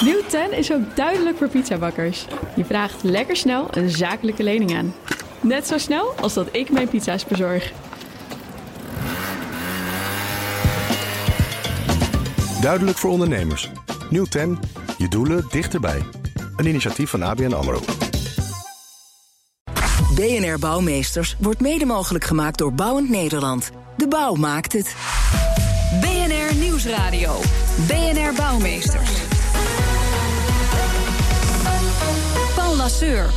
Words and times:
Nieuw 0.00 0.22
10 0.28 0.52
is 0.52 0.72
ook 0.72 0.96
duidelijk 0.96 1.36
voor 1.36 1.48
pizzabakkers. 1.48 2.26
Je 2.56 2.64
vraagt 2.64 3.02
lekker 3.02 3.36
snel 3.36 3.68
een 3.70 3.90
zakelijke 3.90 4.42
lening 4.42 4.76
aan. 4.76 4.94
Net 5.40 5.66
zo 5.66 5.78
snel 5.78 6.12
als 6.20 6.34
dat 6.34 6.48
ik 6.52 6.70
mijn 6.70 6.88
pizza's 6.88 7.24
bezorg. 7.24 7.72
Duidelijk 12.60 12.98
voor 12.98 13.10
ondernemers. 13.10 13.70
Nieuw 14.10 14.24
10. 14.24 14.58
Je 14.98 15.08
doelen 15.08 15.44
dichterbij. 15.50 16.02
Een 16.56 16.66
initiatief 16.66 17.10
van 17.10 17.22
ABN 17.22 17.52
AMRO. 17.52 17.80
BNR 20.14 20.58
Bouwmeesters 20.58 21.36
wordt 21.40 21.60
mede 21.60 21.84
mogelijk 21.84 22.24
gemaakt 22.24 22.58
door 22.58 22.72
Bouwend 22.72 23.08
Nederland. 23.08 23.70
De 23.96 24.08
bouw 24.08 24.34
maakt 24.34 24.72
het. 24.72 24.94
BNR 26.00 26.54
Nieuwsradio. 26.54 27.40
BNR 27.86 28.32
Bouwmeesters. 28.36 29.25
Paul 32.88 33.30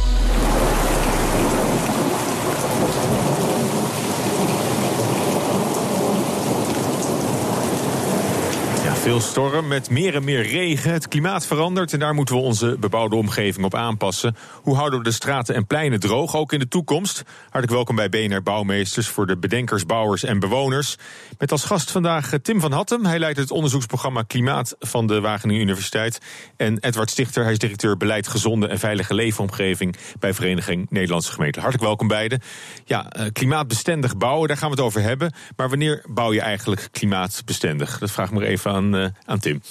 veel 9.10 9.20
storm 9.20 9.68
met 9.68 9.90
meer 9.90 10.16
en 10.16 10.24
meer 10.24 10.42
regen. 10.42 10.94
Het 10.94 11.08
klimaat 11.08 11.46
verandert 11.46 11.94
en 11.94 12.00
daar 12.00 12.14
moeten 12.14 12.36
we 12.36 12.42
onze 12.42 12.78
bebouwde 12.80 13.16
omgeving 13.16 13.66
op 13.66 13.76
aanpassen. 13.76 14.36
Hoe 14.62 14.76
houden 14.76 15.00
we 15.00 15.06
de 15.06 15.12
straten 15.12 15.56
en 15.56 15.68
pleinen 15.68 16.00
droog, 16.00 16.36
ook 16.36 16.54
in 16.54 16.60
de 16.60 16.68
toekomst? 16.68 17.24
Hartelijk 17.42 17.72
welkom 17.72 17.96
bij 17.96 18.10
BNR 18.10 18.44
Bouwmeesters 18.44 19.08
voor 19.08 19.28
de 19.28 19.38
bedenkers, 19.38 19.86
bouwers 19.86 20.24
en 20.24 20.40
bewoners. 20.40 20.98
Met 21.38 21.52
als 21.52 21.64
gast 21.64 21.92
vandaag 21.92 22.34
eh, 22.34 22.40
Tim 22.40 22.60
van 22.60 22.72
Hattem. 22.72 23.06
Hij 23.06 23.20
leidt 23.20 23.38
het 23.38 23.52
onderzoeksprogramma 23.52 24.22
Klimaat 24.22 24.76
van 24.80 25.08
de 25.08 25.20
Wageningen 25.20 25.62
Universiteit. 25.62 26.20
En 26.58 26.80
Edward 26.80 27.10
Stichter, 27.10 27.44
hij 27.44 27.52
is 27.52 27.60
directeur 27.60 27.98
beleid 27.98 28.28
gezonde 28.28 28.68
en 28.68 28.80
veilige 28.80 29.14
leefomgeving 29.14 29.96
bij 30.20 30.34
Vereniging 30.34 30.90
Nederlandse 30.90 31.32
Gemeenten. 31.32 31.62
Hartelijk 31.62 31.88
welkom 31.88 32.08
beiden. 32.08 32.42
Ja, 32.86 33.10
eh, 33.10 33.26
klimaatbestendig 33.34 34.18
bouwen, 34.18 34.48
daar 34.48 34.58
gaan 34.58 34.70
we 34.70 34.76
het 34.76 34.86
over 34.86 35.02
hebben. 35.02 35.34
Maar 35.56 35.70
wanneer 35.70 36.04
bouw 36.10 36.34
je 36.34 36.42
eigenlijk 36.42 36.88
klimaatbestendig? 36.92 37.98
Dat 38.00 38.12
vraag 38.12 38.28
ik 38.28 38.34
maar 38.34 38.44
even 38.44 38.72
aan, 38.72 38.99
aan 39.26 39.40
Tim. 39.40 39.62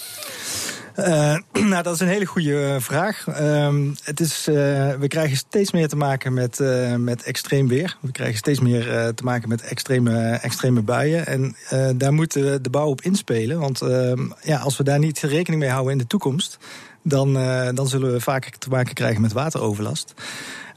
Uh, 0.98 1.36
nou, 1.70 1.82
dat 1.82 1.94
is 1.94 2.00
een 2.00 2.08
hele 2.08 2.24
goede 2.24 2.76
vraag. 2.80 3.26
Uh, 3.28 3.74
het 4.02 4.20
is, 4.20 4.44
we 4.44 5.04
krijgen 5.08 5.36
steeds 5.36 5.72
meer 5.72 5.88
te 5.88 5.96
maken 5.96 6.34
met, 6.34 6.60
met 6.98 7.22
extreem 7.22 7.68
weer. 7.68 7.96
We 8.00 8.12
krijgen 8.12 8.38
steeds 8.38 8.60
meer 8.60 9.14
te 9.14 9.24
maken 9.24 9.48
met 9.48 9.62
extreme, 9.62 10.30
extreme 10.30 10.82
buien. 10.82 11.26
En 11.26 11.56
daar 11.98 12.12
moet 12.12 12.32
de 12.32 12.70
bouw 12.70 12.88
op 12.88 13.00
inspelen. 13.00 13.58
Want 13.58 13.82
ehm, 13.82 14.26
ja, 14.42 14.58
als 14.58 14.76
we 14.76 14.84
daar 14.84 14.98
niet 14.98 15.20
rekening 15.20 15.62
mee 15.62 15.70
houden 15.70 15.92
in 15.92 15.98
de 15.98 16.06
toekomst... 16.06 16.58
dan, 17.08 17.32
dan 17.74 17.88
zullen 17.88 18.12
we 18.12 18.20
vaker 18.20 18.58
te 18.58 18.68
maken 18.68 18.94
krijgen 18.94 19.20
met 19.20 19.32
wateroverlast. 19.32 20.14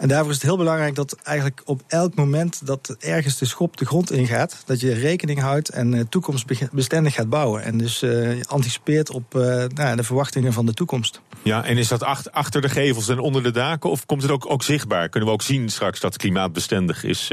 En 0.02 0.08
daarvoor 0.08 0.30
is 0.30 0.36
het 0.36 0.46
heel 0.46 0.58
belangrijk 0.58 0.96
dat 0.96 1.18
eigenlijk 1.24 1.62
op 1.66 1.82
elk 1.88 2.16
moment 2.16 2.66
dat 2.66 2.96
ergens 3.00 3.38
de 3.38 3.46
schop 3.46 3.78
de 3.78 3.86
grond 3.86 4.12
ingaat, 4.12 4.64
dat 4.66 4.80
je 4.80 4.94
rekening 4.94 5.40
houdt 5.40 5.70
en 5.70 5.94
uh, 5.94 6.02
toekomstbestendig 6.10 7.14
gaat 7.14 7.30
bouwen. 7.30 7.64
En 7.64 7.78
dus 7.78 8.04
uh, 8.04 8.42
anticipeert 8.48 9.12
op 9.12 9.36
uh, 9.36 9.42
nou, 9.76 9.96
de 9.96 10.04
verwachtingen 10.04 10.54
van 10.54 10.66
de 10.66 10.74
toekomst. 10.74 11.22
Ja, 11.44 11.66
en 11.66 11.78
is 11.78 11.88
dat 11.88 12.04
achter, 12.04 12.32
achter 12.32 12.62
de 12.62 12.70
gevels 12.70 13.10
en 13.10 13.20
onder 13.20 13.44
de 13.44 13.52
daken? 13.52 13.90
Of 13.90 14.06
komt 14.06 14.22
het 14.22 14.32
ook, 14.32 14.52
ook 14.52 14.64
zichtbaar? 14.64 15.10
Kunnen 15.10 15.30
we 15.30 15.36
ook 15.36 15.42
zien 15.42 15.70
straks 15.70 16.00
dat 16.00 16.18
klimaatbestendig 16.18 17.04
is, 17.04 17.32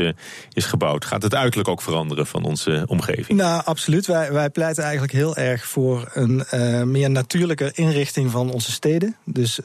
is 0.53 0.65
gebouwd? 0.65 1.05
Gaat 1.05 1.23
het 1.23 1.35
uiterlijk 1.35 1.69
ook 1.69 1.83
veranderen 1.83 2.27
van 2.27 2.45
onze 2.45 2.85
omgeving? 2.87 3.39
Nou, 3.39 3.63
absoluut. 3.65 4.07
Wij, 4.07 4.33
wij 4.33 4.51
pleiten 4.51 4.83
eigenlijk 4.83 5.13
heel 5.13 5.37
erg 5.37 5.67
voor 5.67 6.11
een 6.13 6.45
meer 6.91 7.11
natuurlijke 7.11 7.71
inrichting 7.75 8.31
van 8.31 8.51
onze 8.51 8.73
steden. 8.73 8.88
Dus 9.25 9.61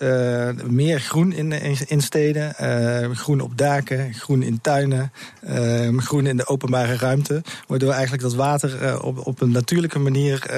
meer 0.65 0.99
groen 0.99 1.33
in, 1.33 1.51
in, 1.87 2.01
steden. 2.01 2.55
Uh, 2.61 3.15
groen 3.15 3.41
op 3.41 3.57
daken, 3.57 4.13
groen 4.13 4.41
in 4.41 4.61
tuinen, 4.61 5.11
uh, 5.49 5.97
groen 5.97 6.25
in 6.25 6.37
de 6.37 6.47
openbare 6.47 6.95
ruimte. 6.95 7.41
Waardoor 7.67 7.91
eigenlijk 7.91 8.23
dat 8.23 8.33
water 8.33 8.81
uh, 8.81 8.99
op, 9.01 9.27
op 9.27 9.41
een 9.41 9.51
natuurlijke 9.51 9.99
manier 9.99 10.51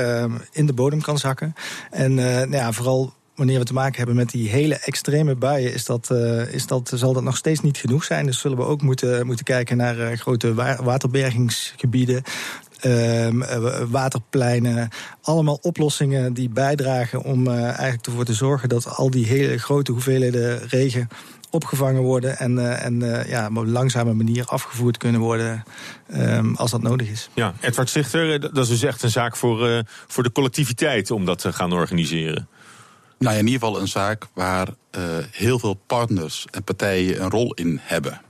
in 0.51 0.65
de 0.65 0.73
bodem 0.73 1.01
kan 1.01 1.17
zakken. 1.17 1.55
En 1.91 2.13
nou 2.13 2.51
ja, 2.51 2.71
vooral 2.71 3.13
wanneer 3.35 3.59
we 3.59 3.65
te 3.65 3.73
maken 3.73 3.97
hebben 3.97 4.15
met 4.15 4.29
die 4.29 4.49
hele 4.49 4.75
extreme 4.75 5.35
buien, 5.35 5.73
is 5.73 5.85
dat, 5.85 6.09
is 6.51 6.67
dat, 6.67 6.91
zal 6.95 7.13
dat 7.13 7.23
nog 7.23 7.37
steeds 7.37 7.61
niet 7.61 7.77
genoeg 7.77 8.03
zijn. 8.03 8.25
Dus 8.25 8.39
zullen 8.39 8.57
we 8.57 8.63
ook 8.63 8.81
moeten, 8.81 9.25
moeten 9.25 9.45
kijken 9.45 9.77
naar 9.77 10.17
grote 10.17 10.53
wa 10.53 10.83
waterbergingsgebieden. 10.83 12.23
Uh, 12.83 13.27
waterpleinen, 13.89 14.89
allemaal 15.21 15.59
oplossingen 15.61 16.33
die 16.33 16.49
bijdragen 16.49 17.23
om 17.23 17.47
eigenlijk 17.47 18.05
ervoor 18.05 18.25
te 18.25 18.33
zorgen 18.33 18.69
dat 18.69 18.97
al 18.97 19.09
die 19.09 19.25
hele 19.25 19.57
grote 19.57 19.91
hoeveelheden 19.91 20.67
regen 20.67 21.07
opgevangen 21.55 22.01
worden 22.01 22.37
en, 22.37 22.57
uh, 22.57 22.85
en 22.85 23.01
uh, 23.01 23.29
ja, 23.29 23.47
op 23.47 23.57
een 23.57 23.71
langzame 23.71 24.13
manier 24.13 24.45
afgevoerd 24.45 24.97
kunnen 24.97 25.21
worden 25.21 25.63
um, 26.13 26.55
als 26.55 26.71
dat 26.71 26.81
nodig 26.81 27.07
is. 27.09 27.29
Ja, 27.33 27.53
Edward 27.61 27.89
Stichter, 27.89 28.33
eh, 28.33 28.39
dat 28.39 28.57
is 28.57 28.67
dus 28.67 28.83
echt 28.83 29.03
een 29.03 29.09
zaak 29.09 29.35
voor, 29.35 29.69
uh, 29.69 29.79
voor 30.07 30.23
de 30.23 30.31
collectiviteit 30.31 31.11
om 31.11 31.25
dat 31.25 31.39
te 31.39 31.53
gaan 31.53 31.71
organiseren. 31.71 32.47
Nou 33.17 33.33
ja, 33.33 33.39
in 33.39 33.47
ieder 33.47 33.61
geval 33.67 33.81
een 33.81 33.87
zaak 33.87 34.27
waar 34.33 34.67
uh, 34.67 35.01
heel 35.31 35.59
veel 35.59 35.73
partners 35.73 36.45
en 36.51 36.63
partijen 36.63 37.21
een 37.21 37.29
rol 37.29 37.53
in 37.53 37.79
hebben. 37.81 38.21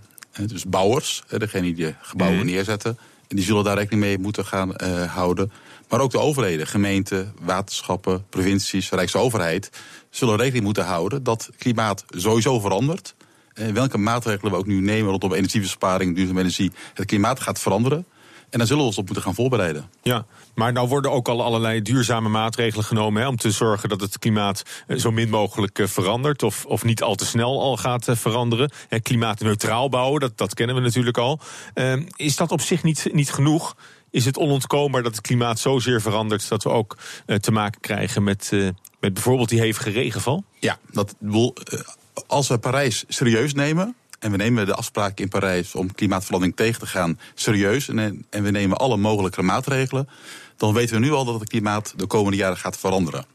Dus 0.45 0.66
bouwers, 0.66 1.23
degene 1.27 1.62
die 1.62 1.75
de 1.75 1.94
gebouwen 2.01 2.39
mm. 2.39 2.45
neerzetten, 2.45 2.97
en 3.28 3.36
die 3.36 3.46
zullen 3.46 3.63
daar 3.63 3.78
rekening 3.78 4.02
mee 4.02 4.18
moeten 4.18 4.46
gaan 4.46 4.81
houden. 5.08 5.52
Maar 5.90 6.00
ook 6.00 6.12
de 6.12 6.19
overheden, 6.19 6.68
gemeenten, 6.68 7.34
waterschappen, 7.41 8.25
provincies, 8.30 8.90
Rijksoverheid 8.90 9.69
zullen 10.09 10.38
rekening 10.38 10.63
moeten 10.63 10.86
houden 10.86 11.24
dat 11.24 11.50
klimaat 11.58 12.06
sowieso 12.09 12.59
verandert. 12.59 13.16
En 13.53 13.74
welke 13.74 13.97
maatregelen 13.97 14.52
we 14.52 14.58
ook 14.58 14.66
nu 14.66 14.81
nemen 14.81 15.09
rondom 15.12 15.34
energiebesparing, 15.34 16.16
duurzame 16.16 16.40
energie, 16.40 16.72
het 16.94 17.06
klimaat 17.06 17.40
gaat 17.40 17.59
veranderen. 17.59 18.06
En 18.50 18.57
daar 18.57 18.67
zullen 18.67 18.81
we 18.81 18.88
ons 18.88 18.97
op 18.97 19.06
moeten 19.06 19.23
gaan 19.23 19.35
voorbereiden. 19.35 19.89
Ja, 20.01 20.25
maar 20.56 20.73
nou 20.73 20.88
worden 20.88 21.11
ook 21.11 21.28
al 21.28 21.44
allerlei 21.44 21.81
duurzame 21.81 22.29
maatregelen 22.29 22.85
genomen 22.85 23.22
hè, 23.22 23.28
om 23.28 23.38
te 23.38 23.51
zorgen 23.51 23.89
dat 23.89 24.01
het 24.01 24.19
klimaat 24.19 24.63
eh, 24.88 24.97
zo 24.97 25.11
min 25.11 25.29
mogelijk 25.29 25.79
eh, 25.79 25.88
verandert. 25.88 26.44
Of, 26.44 26.66
of 26.66 26.83
niet 26.83 27.01
al 27.01 27.16
te 27.16 27.25
snel 27.25 27.61
al 27.61 27.78
gaat 27.78 28.07
eh, 28.07 28.16
veranderen. 28.16 28.72
klimaatneutraal 29.01 29.89
bouwen, 29.89 30.19
dat, 30.19 30.38
dat 30.38 30.53
kennen 30.53 30.75
we 30.75 30.81
natuurlijk 30.81 31.17
al. 31.17 31.39
Uh, 31.75 31.94
is 32.16 32.35
dat 32.35 32.51
op 32.51 32.61
zich 32.61 32.83
niet, 32.83 33.09
niet 33.11 33.31
genoeg? 33.31 33.75
Is 34.11 34.25
het 34.25 34.38
onontkoombaar 34.38 35.03
dat 35.03 35.12
het 35.12 35.22
klimaat 35.22 35.59
zozeer 35.59 36.01
verandert 36.01 36.50
dat 36.50 36.63
we 36.63 36.69
ook 36.69 36.97
uh, 37.27 37.35
te 37.35 37.51
maken 37.51 37.81
krijgen 37.81 38.23
met, 38.23 38.50
uh, 38.53 38.69
met 39.00 39.13
bijvoorbeeld 39.13 39.50
die 39.50 39.59
hevige 39.59 39.89
regenval? 39.89 40.44
Ja, 40.59 40.79
dat, 40.91 41.16
als 42.27 42.47
we 42.47 42.57
Parijs 42.57 43.03
serieus 43.07 43.53
nemen, 43.53 43.95
en 44.19 44.31
we 44.31 44.37
nemen 44.37 44.65
de 44.65 44.73
afspraak 44.73 45.19
in 45.19 45.29
Parijs 45.29 45.75
om 45.75 45.93
klimaatverandering 45.93 46.57
tegen 46.57 46.79
te 46.79 46.87
gaan 46.87 47.19
serieus. 47.33 47.89
En, 47.89 48.25
en 48.29 48.43
we 48.43 48.51
nemen 48.51 48.77
alle 48.77 48.97
mogelijke 48.97 49.41
maatregelen. 49.41 50.09
Dan 50.57 50.73
weten 50.73 50.95
we 50.95 51.05
nu 51.05 51.11
al 51.11 51.25
dat 51.25 51.39
het 51.39 51.49
klimaat 51.49 51.93
de 51.97 52.05
komende 52.05 52.37
jaren 52.37 52.57
gaat 52.57 52.77
veranderen. 52.77 53.25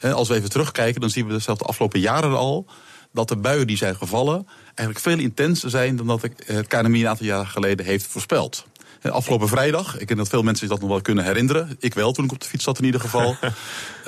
als 0.00 0.28
we 0.28 0.34
even 0.34 0.50
terugkijken, 0.50 1.00
dan 1.00 1.10
zien 1.10 1.26
we 1.26 1.38
zelfs 1.38 1.60
de 1.60 1.66
afgelopen 1.66 2.00
jaren 2.00 2.36
al. 2.36 2.66
dat 3.12 3.28
de 3.28 3.36
buien 3.36 3.66
die 3.66 3.76
zijn 3.76 3.96
gevallen 3.96 4.46
eigenlijk 4.74 5.00
veel 5.00 5.18
intenser 5.18 5.70
zijn 5.70 5.96
dan 5.96 6.06
dat 6.06 6.22
het 6.22 6.66
KNMI 6.66 7.00
een 7.00 7.08
aantal 7.08 7.26
jaren 7.26 7.46
geleden 7.46 7.86
heeft 7.86 8.06
voorspeld. 8.06 8.66
Afgelopen 9.02 9.48
vrijdag, 9.48 9.98
ik 9.98 10.06
denk 10.06 10.18
dat 10.18 10.28
veel 10.28 10.42
mensen 10.42 10.66
zich 10.66 10.68
dat 10.68 10.80
nog 10.80 10.90
wel 10.90 11.00
kunnen 11.00 11.24
herinneren. 11.24 11.76
Ik 11.78 11.94
wel, 11.94 12.12
toen 12.12 12.24
ik 12.24 12.32
op 12.32 12.40
de 12.40 12.46
fiets 12.46 12.64
zat 12.64 12.78
in 12.78 12.84
ieder 12.84 13.00
geval. 13.00 13.36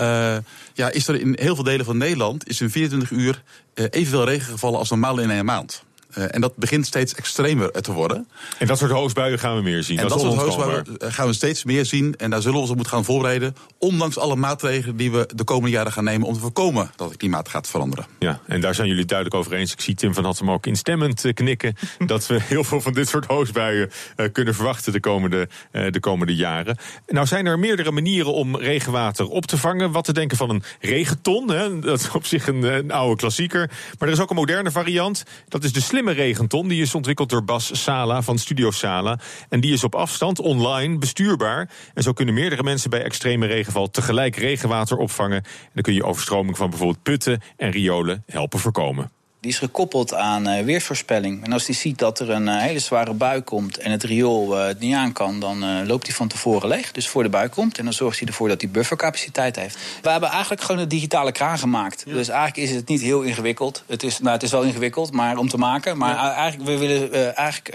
uh, 0.01 0.37
ja, 0.75 0.91
is 0.91 1.09
er 1.09 1.21
in 1.21 1.37
heel 1.41 1.55
veel 1.55 1.65
delen 1.65 1.85
van 1.85 1.97
Nederland 1.97 2.49
is 2.49 2.61
in 2.61 2.71
24 2.71 3.11
uur 3.11 3.43
uh, 3.75 3.87
evenveel 3.91 4.25
regen 4.25 4.53
gevallen 4.53 4.79
als 4.79 4.91
normaal 4.91 5.19
in 5.19 5.31
een 5.31 5.45
maand. 5.45 5.83
Uh, 6.17 6.35
en 6.35 6.41
dat 6.41 6.57
begint 6.57 6.87
steeds 6.87 7.15
extremer 7.15 7.71
te 7.71 7.93
worden. 7.93 8.29
En 8.59 8.67
dat 8.67 8.79
soort 8.79 8.91
hoogstbuien 8.91 9.39
gaan 9.39 9.57
we 9.57 9.63
meer 9.63 9.83
zien. 9.83 9.99
En 9.99 10.09
dat, 10.09 10.13
dat 10.13 10.21
soort 10.21 10.41
hoogstbuien 10.41 10.87
gaan 10.99 11.27
we 11.27 11.33
steeds 11.33 11.65
meer 11.65 11.87
zien. 11.87 12.15
En 12.17 12.31
daar 12.31 12.41
zullen 12.41 12.55
we 12.55 12.61
ons 12.61 12.71
op 12.71 12.77
moeten 12.77 12.95
gaan 12.95 13.05
voorbereiden. 13.05 13.57
Ondanks 13.79 14.19
alle 14.19 14.37
maatregelen 14.37 14.97
die 14.97 15.11
we 15.11 15.29
de 15.35 15.45
komende 15.45 15.71
jaren 15.71 15.93
gaan 15.93 16.05
nemen 16.05 16.27
om 16.27 16.35
te 16.35 16.41
voorkomen 16.41 16.91
dat 16.97 17.09
het 17.09 17.17
klimaat 17.17 17.49
gaat 17.49 17.69
veranderen. 17.69 18.07
Ja, 18.19 18.41
en 18.47 18.61
daar 18.61 18.75
zijn 18.75 18.89
jullie 18.89 19.05
duidelijk 19.05 19.37
over 19.39 19.53
eens. 19.53 19.73
Ik 19.73 19.81
zie 19.81 19.95
Tim 19.95 20.15
van 20.15 20.25
Hattem 20.25 20.51
ook 20.51 20.67
instemmend 20.67 21.25
knikken. 21.35 21.75
dat 22.07 22.27
we 22.27 22.43
heel 22.43 22.65
veel 22.65 22.81
van 22.81 22.93
dit 22.93 23.09
soort 23.09 23.27
hoogstbuien 23.27 23.91
uh, 24.17 24.27
kunnen 24.33 24.55
verwachten 24.55 24.93
de 24.93 25.01
komende, 25.01 25.49
de 25.71 26.01
komende 26.01 26.35
jaren. 26.35 26.77
Nou 27.07 27.27
zijn 27.27 27.47
er 27.47 27.59
meerdere 27.59 27.91
manieren 27.91 28.33
om 28.33 28.57
regenwater 28.57 29.27
op 29.29 29.47
te 29.47 29.59
vangen. 29.59 29.91
Wat 29.91 30.05
te 30.05 30.13
denken 30.13 30.37
van 30.37 30.51
een 30.51 30.63
regenton. 30.81 31.51
Hè? 31.51 31.79
Dat 31.79 32.01
is 32.01 32.11
op 32.11 32.27
zich 32.27 32.47
een, 32.47 32.63
een 32.63 32.91
oude 32.91 33.17
klassieker. 33.17 33.71
Maar 33.99 34.09
er 34.09 34.15
is 34.15 34.21
ook 34.21 34.31
een 34.31 34.37
moderne 34.37 34.71
variant. 34.71 35.25
Dat 35.49 35.65
is 35.65 35.73
de 35.73 35.81
slimme 35.99 36.23
regenton. 36.23 36.69
Die 36.69 36.83
is 36.83 36.95
ontwikkeld 36.95 37.29
door 37.29 37.45
Bas 37.45 37.83
Sala 37.83 38.23
van 38.23 38.39
Studio 38.39 38.71
Sala. 38.71 39.19
En 39.49 39.61
die 39.61 39.73
is 39.73 39.85
op 39.85 39.95
afstand 39.95 40.41
online 40.41 40.99
bestuurbaar. 40.99 41.71
En 41.95 42.03
zo 42.03 42.13
kunnen 42.13 42.35
meerdere 42.35 42.63
mensen 42.63 42.91
bij 42.91 43.03
extreme 43.03 43.47
regenval 43.47 43.91
tegelijk 43.91 44.37
regenwater 44.37 44.97
opvangen. 44.97 45.43
En 45.43 45.71
dan 45.73 45.83
kun 45.83 45.95
je 45.95 46.05
overstroming 46.05 46.57
van 46.57 46.71
bijvoorbeeld 46.71 47.03
putten 47.03 47.41
en 47.57 47.71
riolen 47.71 48.23
helpen 48.27 48.59
voorkomen. 48.59 49.18
Die 49.41 49.51
is 49.51 49.59
gekoppeld 49.59 50.15
aan 50.15 50.49
uh, 50.49 50.65
weersvoorspelling. 50.65 51.45
En 51.45 51.53
als 51.53 51.65
die 51.65 51.75
ziet 51.75 51.99
dat 51.99 52.19
er 52.19 52.31
een 52.31 52.47
uh, 52.47 52.61
hele 52.61 52.79
zware 52.79 53.13
bui 53.13 53.41
komt 53.41 53.79
en 53.79 53.91
het 53.91 54.03
riool 54.03 54.59
uh, 54.59 54.67
het 54.67 54.81
niet 54.81 54.95
aan 54.95 55.13
kan, 55.13 55.41
dan 55.41 55.87
loopt 55.87 56.07
hij 56.07 56.17
van 56.17 56.29
tevoren 56.29 56.69
leeg. 56.69 56.93
Dus 56.93 57.09
voor 57.09 57.23
de 57.23 57.29
bui 57.29 57.49
komt. 57.49 57.79
En 57.79 57.85
dan 57.85 57.93
zorgt 57.93 58.19
hij 58.19 58.29
ervoor 58.29 58.49
dat 58.49 58.61
hij 58.61 58.71
buffercapaciteit 58.71 59.57
heeft. 59.57 59.79
We 60.03 60.11
hebben 60.11 60.29
eigenlijk 60.31 60.63
gewoon 60.63 60.81
een 60.81 60.89
digitale 60.89 61.33
kraan 61.33 61.59
gemaakt. 61.59 62.03
Ja. 62.07 62.13
Dus 62.13 62.29
eigenlijk 62.29 62.71
is 62.71 62.77
het 62.77 62.89
niet 62.89 63.01
heel 63.01 63.23
ingewikkeld. 63.23 63.83
Het 63.87 64.03
is, 64.03 64.19
nou, 64.19 64.33
het 64.33 64.43
is 64.43 64.51
wel 64.51 64.63
ingewikkeld 64.63 65.13
maar 65.13 65.37
om 65.37 65.49
te 65.49 65.59
maken. 65.59 65.97
Maar 65.97 66.15
ja. 66.15 66.33
eigenlijk, 66.35 66.71
we 66.71 66.79
willen 66.79 67.37
eigenlijk 67.37 67.75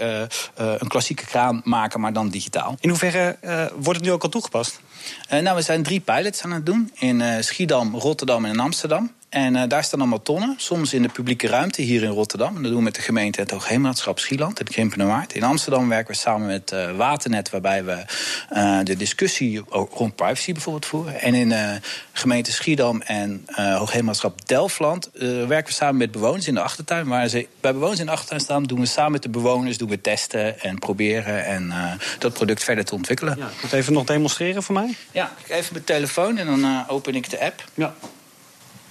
een 0.54 0.88
klassieke 0.88 1.26
kraan 1.26 1.60
maken, 1.64 2.00
maar 2.00 2.12
dan 2.12 2.28
digitaal. 2.28 2.76
In 2.80 2.88
hoeverre 2.88 3.36
wordt 3.74 3.98
het 3.98 4.02
nu 4.02 4.12
ook 4.12 4.22
al 4.22 4.28
toegepast? 4.28 4.80
nou, 5.28 5.56
we 5.56 5.62
zijn 5.62 5.82
drie 5.82 6.00
pilots 6.00 6.42
aan 6.42 6.52
het 6.52 6.66
doen. 6.66 6.90
In 6.94 7.44
Schiedam, 7.44 7.94
Rotterdam 7.94 8.44
en 8.44 8.50
in 8.50 8.60
Amsterdam. 8.60 9.10
En 9.34 9.54
uh, 9.54 9.62
daar 9.68 9.84
staan 9.84 10.00
allemaal 10.00 10.22
tonnen, 10.22 10.54
soms 10.56 10.94
in 10.94 11.02
de 11.02 11.08
publieke 11.08 11.46
ruimte 11.46 11.82
hier 11.82 12.02
in 12.02 12.10
Rotterdam. 12.10 12.56
En 12.56 12.62
dat 12.62 12.70
doen 12.70 12.78
we 12.78 12.84
met 12.84 12.94
de 12.94 13.00
gemeente 13.00 13.40
het 13.40 13.50
Hoogheemraadschap 13.50 14.18
Schieland 14.18 14.58
en 14.58 14.66
Krimpenerwaard. 14.66 15.32
In 15.32 15.42
Amsterdam 15.42 15.88
werken 15.88 16.12
we 16.12 16.18
samen 16.18 16.46
met 16.46 16.72
uh, 16.72 16.96
Waternet, 16.96 17.50
waarbij 17.50 17.84
we 17.84 18.04
uh, 18.52 18.78
de 18.82 18.96
discussie 18.96 19.62
rond 19.68 20.16
privacy 20.16 20.52
bijvoorbeeld 20.52 20.86
voeren. 20.86 21.20
En 21.20 21.34
in 21.34 21.48
de 21.48 21.80
gemeente 22.12 22.52
Schiedam 22.52 23.00
en 23.00 23.46
Hoogheemraadschap 23.54 24.46
Delftland 24.48 25.10
werken 25.48 25.66
we 25.66 25.72
samen 25.72 25.96
met 25.96 26.10
bewoners 26.10 26.48
in 26.48 26.54
de 26.54 26.60
achtertuin. 26.60 27.06
Waar 27.06 27.28
ze 27.28 27.46
bij 27.60 27.72
bewoners 27.72 28.00
in 28.00 28.06
de 28.06 28.12
achtertuin 28.12 28.40
staan, 28.40 28.64
doen 28.64 28.80
we 28.80 28.86
samen 28.86 29.12
met 29.12 29.22
de 29.22 29.28
bewoners 29.28 29.78
doen 29.78 29.88
we 29.88 30.00
testen 30.00 30.60
en 30.60 30.78
proberen 30.78 31.44
en 31.44 31.72
dat 32.18 32.32
product 32.32 32.64
verder 32.64 32.84
te 32.84 32.94
ontwikkelen. 32.94 33.36
Ja, 33.38 33.50
moet 33.62 33.72
even 33.72 33.92
nog 33.92 34.04
demonstreren 34.04 34.62
voor 34.62 34.74
mij? 34.74 34.94
Ja, 35.12 35.32
even 35.48 35.72
mijn 35.72 35.84
telefoon 35.84 36.38
en 36.38 36.46
dan 36.46 36.88
open 36.88 37.14
ik 37.14 37.30
de 37.30 37.40
app. 37.40 37.64
Ja. 37.74 37.94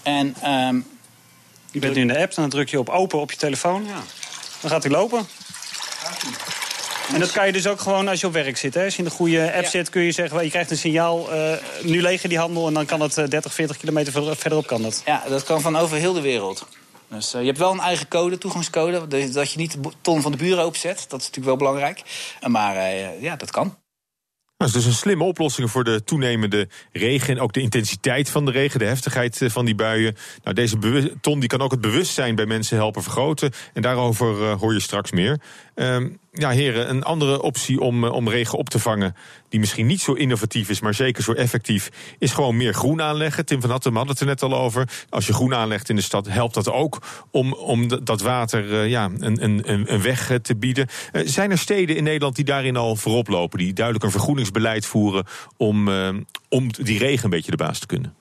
En, 0.04 0.36
um, 0.52 0.88
je 1.72 1.80
bent 1.80 1.96
nu 1.96 2.02
in 2.02 2.08
de 2.08 2.20
app, 2.20 2.34
dan 2.34 2.50
druk 2.50 2.70
je 2.70 2.80
op 2.80 2.90
open 2.90 3.20
op 3.20 3.32
je 3.32 3.38
telefoon. 3.38 3.86
Ja. 3.86 4.02
Dan 4.62 4.72
gaat 4.72 4.84
hij 4.84 4.92
lopen. 4.92 5.28
En 7.14 7.20
dat 7.20 7.32
kan 7.32 7.46
je 7.46 7.52
dus 7.52 7.68
ook 7.68 7.80
gewoon 7.80 8.08
als 8.08 8.20
je 8.20 8.28
op 8.28 8.34
werk 8.34 8.58
zit. 8.58 8.74
Hè? 8.74 8.84
Als 8.84 8.94
je 8.96 9.04
in 9.04 9.10
de 9.10 9.16
goede 9.16 9.54
app 9.54 9.66
zit, 9.66 9.90
kun 9.90 10.02
je 10.02 10.12
zeggen... 10.12 10.44
je 10.44 10.50
krijgt 10.50 10.72
een 10.72 10.78
signaal, 10.78 11.34
uh, 11.34 11.54
nu 11.82 12.02
leeg 12.02 12.22
die 12.22 12.38
handel... 12.38 12.68
en 12.68 12.74
dan 12.74 12.86
kan 12.86 13.02
het 13.02 13.16
30, 13.16 13.46
eh, 13.46 13.52
40 13.52 13.78
kilometer 13.78 14.36
verderop 14.36 14.68
kan 14.68 14.82
dat. 14.82 15.02
Ja, 15.06 15.24
dat 15.28 15.44
kan 15.44 15.62
van 15.62 15.78
over 15.78 15.98
heel 15.98 16.14
de 16.14 16.22
wereld. 16.22 16.68
Dus 17.08 17.34
uh, 17.34 17.40
je 17.42 17.48
hebt 17.48 17.58
wel 17.58 17.72
een 17.72 17.80
eigen 17.80 18.08
code, 18.08 18.38
toegangscode... 18.38 19.32
dat 19.32 19.52
je 19.52 19.58
niet 19.58 19.84
de 19.84 19.90
ton 20.02 20.22
van 20.22 20.32
de 20.32 20.38
buren 20.38 20.64
openzet. 20.64 21.06
Dat 21.08 21.20
is 21.20 21.26
natuurlijk 21.26 21.46
wel 21.46 21.58
belangrijk. 21.58 22.02
Maar 22.48 22.96
ja, 23.20 23.36
dat 23.36 23.52
kan. 23.52 23.78
Dat 24.58 24.68
is 24.68 24.74
dus 24.74 24.86
een 24.86 24.94
slimme 24.94 25.24
oplossing 25.24 25.72
voor 25.72 25.84
de 25.84 26.04
toenemende 26.04 26.68
regen. 26.92 27.36
En 27.36 27.42
ook 27.42 27.54
de 27.54 27.62
intensiteit 27.62 28.30
van 28.30 28.46
de 28.46 28.52
regen, 28.52 28.80
de 28.80 28.86
heftigheid 28.86 29.42
eh, 29.42 29.50
van 29.50 29.66
die 29.66 29.76
buien. 29.76 30.16
Nou, 30.44 30.56
deze 30.56 30.78
ton 31.22 31.40
die 31.40 31.50
kan 31.50 31.62
ook 31.62 31.72
het 31.72 31.82
bewustzijn 31.82 32.36
bij 32.36 32.46
mensen 32.46 32.78
helpen 32.78 33.04
vergroten. 33.04 33.52
En 33.74 33.82
daarover 33.82 34.42
uh, 34.42 34.60
hoor 34.60 34.74
je 34.74 34.80
straks 34.80 35.12
meer. 35.12 35.40
Um, 35.76 36.20
ja, 36.34 36.50
heren, 36.50 36.90
een 36.90 37.04
andere 37.04 37.42
optie 37.42 37.80
om, 37.80 38.04
om 38.04 38.30
regen 38.30 38.58
op 38.58 38.70
te 38.70 38.80
vangen, 38.80 39.16
die 39.50 39.60
misschien 39.60 39.86
niet 39.86 40.02
zo 40.02 40.14
innovatief 40.14 40.70
is, 40.70 40.80
maar 40.80 40.94
zeker 40.94 41.24
zo 41.24 41.34
effectief, 41.34 41.90
is 42.20 42.32
gewoon 42.32 42.58
meer 42.58 42.74
groen 42.74 43.02
aanleggen. 43.02 43.46
Tim 43.46 43.62
van 43.62 43.70
Hattem 43.70 43.96
had 43.96 44.08
het 44.08 44.20
er 44.20 44.26
net 44.26 44.42
al 44.42 44.56
over. 44.56 44.90
Als 45.10 45.28
je 45.28 45.34
groen 45.34 45.56
aanlegt 45.56 45.90
in 45.90 45.96
de 45.96 46.02
stad, 46.02 46.28
helpt 46.28 46.54
dat 46.54 46.72
ook 46.72 47.02
om, 47.32 47.54
om 47.54 48.06
dat 48.06 48.22
water 48.22 48.66
uh, 48.66 48.90
ja, 48.90 49.10
een, 49.20 49.44
een, 49.44 49.94
een 49.94 50.02
weg 50.02 50.40
te 50.42 50.56
bieden. 50.56 50.88
Zijn 51.12 51.52
er 51.52 51.58
steden 51.58 51.96
in 51.96 52.04
Nederland 52.04 52.36
die 52.36 52.46
daarin 52.46 52.78
al 52.78 52.96
voorop 52.96 53.28
lopen, 53.28 53.60
die 53.60 53.74
duidelijk 53.74 54.06
een 54.06 54.12
vergroeningsbeleid 54.12 54.86
voeren 54.86 55.26
om, 55.58 55.90
om 56.50 56.72
die 56.72 56.98
regen 56.98 57.24
een 57.24 57.30
beetje 57.30 57.52
de 57.52 57.58
baas 57.58 57.80
te 57.80 57.86
kunnen? 57.86 58.14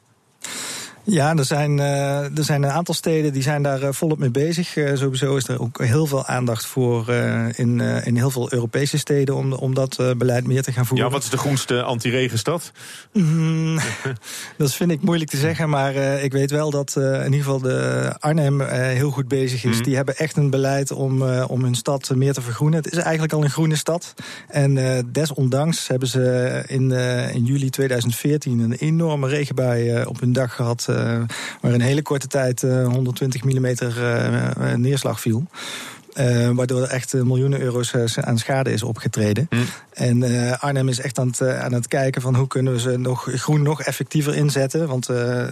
Ja, 1.05 1.37
er 1.37 1.45
zijn, 1.45 1.79
uh, 1.79 2.39
er 2.39 2.45
zijn 2.45 2.63
een 2.63 2.71
aantal 2.71 2.95
steden 2.95 3.33
die 3.33 3.43
zijn 3.43 3.63
daar 3.63 3.83
uh, 3.83 3.89
volop 3.91 4.19
mee 4.19 4.31
bezig. 4.31 4.77
Uh, 4.77 4.97
sowieso 4.97 5.37
is 5.37 5.49
er 5.49 5.61
ook 5.61 5.83
heel 5.83 6.07
veel 6.07 6.27
aandacht 6.27 6.67
voor 6.67 7.11
in, 7.55 7.81
in 7.81 8.17
heel 8.17 8.31
veel 8.31 8.53
Europese 8.53 8.99
steden 8.99 9.37
om, 9.37 9.53
om 9.53 9.75
dat 9.75 10.15
beleid 10.17 10.47
meer 10.47 10.63
te 10.63 10.73
gaan 10.73 10.87
voeren. 10.87 11.07
Ja, 11.07 11.13
wat 11.13 11.23
is 11.23 11.31
de 11.31 11.37
groenste 11.37 11.83
anti-regenstad? 11.83 12.73
Mm, 13.13 13.79
dat 14.59 14.75
vind 14.75 14.91
ik 14.91 15.03
moeilijk 15.03 15.31
te 15.31 15.37
zeggen, 15.37 15.69
maar 15.69 15.95
ik 15.95 16.33
weet 16.33 16.51
wel 16.51 16.71
dat 16.71 16.97
in 16.97 17.25
ieder 17.25 17.39
geval 17.39 17.61
de 17.61 18.15
Arnhem 18.19 18.61
heel 18.71 19.11
goed 19.11 19.29
bezig 19.29 19.65
is. 19.65 19.77
Mm. 19.77 19.83
Die 19.83 19.97
hebben 19.97 20.17
echt 20.17 20.37
een 20.37 20.51
beleid 20.51 20.91
om, 20.91 21.23
om 21.43 21.63
hun 21.63 21.75
stad 21.75 22.11
meer 22.15 22.33
te 22.33 22.43
vergroenen. 22.43 22.79
Het 22.83 22.93
is 22.93 22.99
eigenlijk 22.99 23.33
al 23.33 23.45
een 23.45 23.51
groene 23.51 23.77
stad. 23.77 24.15
En 24.49 25.05
desondanks 25.13 25.89
hebben 25.89 26.09
ze 26.09 26.63
in, 26.67 26.91
in 27.33 27.45
juli 27.45 27.71
2014 27.71 28.59
een 28.59 28.73
enorme 28.73 29.29
regenbui 29.29 30.05
op 30.05 30.21
hun 30.21 30.33
dag 30.33 30.55
gehad 30.55 30.92
waar 31.61 31.73
in 31.73 31.81
een 31.81 31.81
hele 31.81 32.03
korte 32.03 32.27
tijd 32.27 32.61
120 32.61 33.45
mm 33.45 33.75
neerslag 34.77 35.21
viel. 35.21 35.47
Uh, 36.15 36.51
waardoor 36.51 36.83
er 36.83 36.89
echt 36.89 37.13
miljoenen 37.13 37.61
euro's 37.61 38.19
aan 38.19 38.39
schade 38.39 38.73
is 38.73 38.83
opgetreden. 38.83 39.47
Hm. 39.51 39.57
En 39.93 40.23
uh, 40.23 40.63
Arnhem 40.63 40.89
is 40.89 41.01
echt 41.01 41.19
aan 41.19 41.27
het, 41.27 41.43
aan 41.43 41.73
het 41.73 41.89
kijken 41.89 42.23
van 42.23 42.37
hoe 42.37 42.47
kunnen 42.47 42.73
we 42.73 42.81
ze 42.81 42.97
nog 42.99 43.29
groen 43.35 43.63
nog 43.63 43.83
effectiever 43.83 44.35
inzetten. 44.35 44.89
Want, 44.89 45.07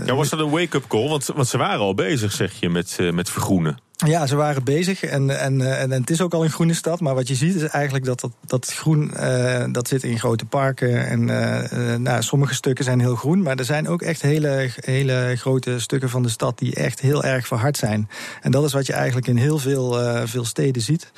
ja, 0.04 0.14
was 0.14 0.28
dat 0.28 0.40
een 0.40 0.50
wake-up 0.50 0.84
call? 0.88 1.08
Want, 1.08 1.26
want 1.26 1.48
ze 1.48 1.58
waren 1.58 1.80
al 1.80 1.94
bezig, 1.94 2.32
zeg 2.32 2.60
je, 2.60 2.68
met, 2.68 2.98
met 3.12 3.30
vergroenen. 3.30 3.78
Ja, 4.06 4.26
ze 4.26 4.36
waren 4.36 4.64
bezig 4.64 5.04
en, 5.04 5.38
en, 5.40 5.60
en, 5.60 5.92
en, 5.92 6.00
het 6.00 6.10
is 6.10 6.20
ook 6.20 6.34
al 6.34 6.44
een 6.44 6.50
groene 6.50 6.74
stad. 6.74 7.00
Maar 7.00 7.14
wat 7.14 7.28
je 7.28 7.34
ziet 7.34 7.54
is 7.54 7.62
eigenlijk 7.62 8.04
dat 8.04 8.20
dat, 8.20 8.30
dat 8.46 8.66
groen 8.66 9.10
uh, 9.16 9.64
dat 9.72 9.88
zit 9.88 10.02
in 10.02 10.18
grote 10.18 10.44
parken. 10.44 11.06
En 11.06 11.28
uh, 11.28 11.96
nou, 11.96 12.22
sommige 12.22 12.54
stukken 12.54 12.84
zijn 12.84 13.00
heel 13.00 13.14
groen. 13.14 13.42
Maar 13.42 13.56
er 13.56 13.64
zijn 13.64 13.88
ook 13.88 14.02
echt 14.02 14.22
hele, 14.22 14.70
hele 14.74 15.34
grote 15.36 15.80
stukken 15.80 16.10
van 16.10 16.22
de 16.22 16.28
stad 16.28 16.58
die 16.58 16.74
echt 16.74 17.00
heel 17.00 17.24
erg 17.24 17.46
verhard 17.46 17.76
zijn. 17.76 18.08
En 18.40 18.50
dat 18.50 18.64
is 18.64 18.72
wat 18.72 18.86
je 18.86 18.92
eigenlijk 18.92 19.26
in 19.26 19.36
heel 19.36 19.58
veel, 19.58 20.02
uh, 20.02 20.22
veel 20.24 20.44
steden 20.44 20.82
ziet. 20.82 21.12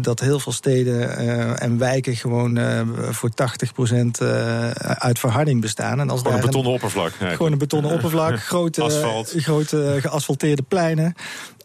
dat 0.00 0.20
heel 0.20 0.40
veel 0.40 0.52
steden 0.52 1.16
en 1.58 1.78
wijken 1.78 2.16
gewoon 2.16 2.58
voor 3.10 3.30
80% 3.30 4.24
uit 4.82 5.18
verharding 5.18 5.60
bestaan. 5.60 6.00
En 6.00 6.10
als 6.10 6.20
gewoon 6.20 6.36
een 6.36 6.44
betonnen 6.44 6.72
oppervlak. 6.72 7.12
Gewoon 7.18 7.52
een 7.52 7.58
betonnen 7.58 7.90
oppervlak. 7.90 8.38
grote, 8.52 8.82
Asfalt. 8.82 9.34
grote 9.36 9.96
geasfalteerde 10.00 10.62
pleinen. 10.62 11.14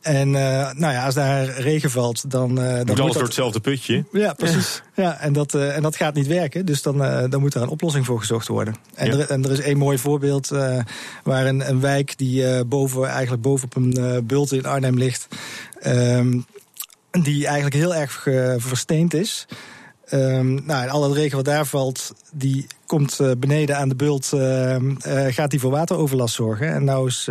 En 0.05 0.27
uh, 0.27 0.71
nou 0.73 0.93
ja, 0.93 1.05
als 1.05 1.13
daar 1.13 1.45
regen 1.45 1.91
valt, 1.91 2.31
dan. 2.31 2.49
Uh, 2.49 2.73
dan 2.73 2.85
moet 2.85 2.99
alles 2.99 3.13
door 3.13 3.23
hetzelfde 3.23 3.59
putje. 3.59 4.05
Ja, 4.11 4.33
precies. 4.33 4.81
Ja, 4.95 5.19
en, 5.19 5.33
dat, 5.33 5.53
uh, 5.53 5.75
en 5.75 5.81
dat 5.81 5.95
gaat 5.95 6.13
niet 6.13 6.27
werken. 6.27 6.65
Dus 6.65 6.81
dan, 6.81 6.97
dan 7.29 7.39
moet 7.39 7.53
er 7.53 7.61
een 7.61 7.67
oplossing 7.67 8.05
voor 8.05 8.19
gezocht 8.19 8.47
worden. 8.47 8.75
En, 8.95 9.11
er, 9.11 9.29
en 9.29 9.43
er 9.43 9.51
is 9.51 9.59
één 9.59 9.77
mooi 9.77 9.97
voorbeeld 9.97 10.47
waar 11.23 11.45
een, 11.45 11.69
een 11.69 11.79
wijk 11.79 12.17
die 12.17 12.65
boven, 12.65 13.07
eigenlijk 13.07 13.41
bovenop 13.41 13.75
een 13.75 14.25
bult 14.25 14.51
in 14.51 14.65
Arnhem 14.65 14.97
ligt. 14.97 15.27
Um, 15.85 16.45
die 17.11 17.45
eigenlijk 17.45 17.75
heel 17.75 17.95
erg 17.95 18.27
versteend 18.57 19.13
is. 19.13 19.47
Um, 20.13 20.65
nou, 20.65 20.83
en 20.83 20.89
al 20.89 21.01
dat 21.01 21.13
regen 21.13 21.35
wat 21.35 21.45
daar 21.45 21.65
valt, 21.65 22.13
die 22.33 22.67
komt 22.85 23.19
uh, 23.21 23.31
beneden 23.37 23.77
aan 23.77 23.89
de 23.89 23.95
bult, 23.95 24.31
uh, 24.33 24.75
uh, 24.75 24.89
gaat 25.33 25.51
die 25.51 25.59
voor 25.59 25.71
wateroverlast 25.71 26.35
zorgen. 26.35 26.73
En 26.73 26.83
nou 26.83 27.07
is, 27.07 27.29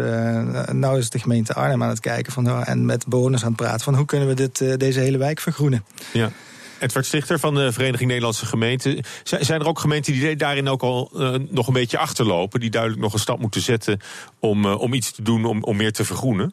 nou 0.72 0.98
is 0.98 1.10
de 1.10 1.18
gemeente 1.18 1.54
Arnhem 1.54 1.82
aan 1.82 1.88
het 1.88 2.00
kijken 2.00 2.32
van, 2.32 2.42
nou, 2.42 2.64
en 2.64 2.84
met 2.84 3.06
bewoners 3.06 3.43
aan 3.43 3.48
het 3.48 3.56
praten 3.56 3.81
van 3.81 3.94
hoe 3.94 4.06
kunnen 4.06 4.28
we 4.28 4.34
dit, 4.34 4.81
deze 4.81 5.00
hele 5.00 5.19
wijk 5.19 5.40
vergroenen. 5.40 5.84
Ja. 6.12 6.31
Edward 6.78 7.06
Stichter 7.06 7.38
van 7.38 7.54
de 7.54 7.72
Vereniging 7.72 8.08
Nederlandse 8.08 8.46
Gemeenten. 8.46 9.04
Zijn 9.22 9.60
er 9.60 9.66
ook 9.66 9.78
gemeenten 9.78 10.12
die 10.12 10.36
daarin 10.36 10.69
ook 10.69 10.82
al 10.82 11.10
nog 11.50 11.66
een 11.66 11.72
beetje 11.72 11.98
achterlopen, 11.98 12.60
die 12.60 12.70
duidelijk 12.70 13.02
nog 13.02 13.12
een 13.12 13.19
stap 13.19 13.38
moeten 13.38 13.60
zetten 13.60 14.00
om, 14.38 14.66
om 14.66 14.93
iets 14.93 15.12
te 15.12 15.22
doen 15.22 15.44
om, 15.44 15.62
om 15.62 15.76
meer 15.76 15.93
te 15.93 16.04
vergroenen? 16.04 16.52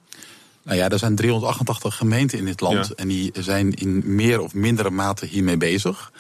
Nou 0.63 0.77
ja, 0.77 0.89
er 0.89 0.99
zijn 0.99 1.15
388 1.15 1.95
gemeenten 1.95 2.37
in 2.37 2.45
dit 2.45 2.61
land. 2.61 2.93
En 2.93 3.07
die 3.07 3.31
zijn 3.39 3.73
in 3.73 4.15
meer 4.15 4.41
of 4.41 4.53
mindere 4.53 4.89
mate 4.89 5.25
hiermee 5.25 5.57
bezig. 5.57 6.11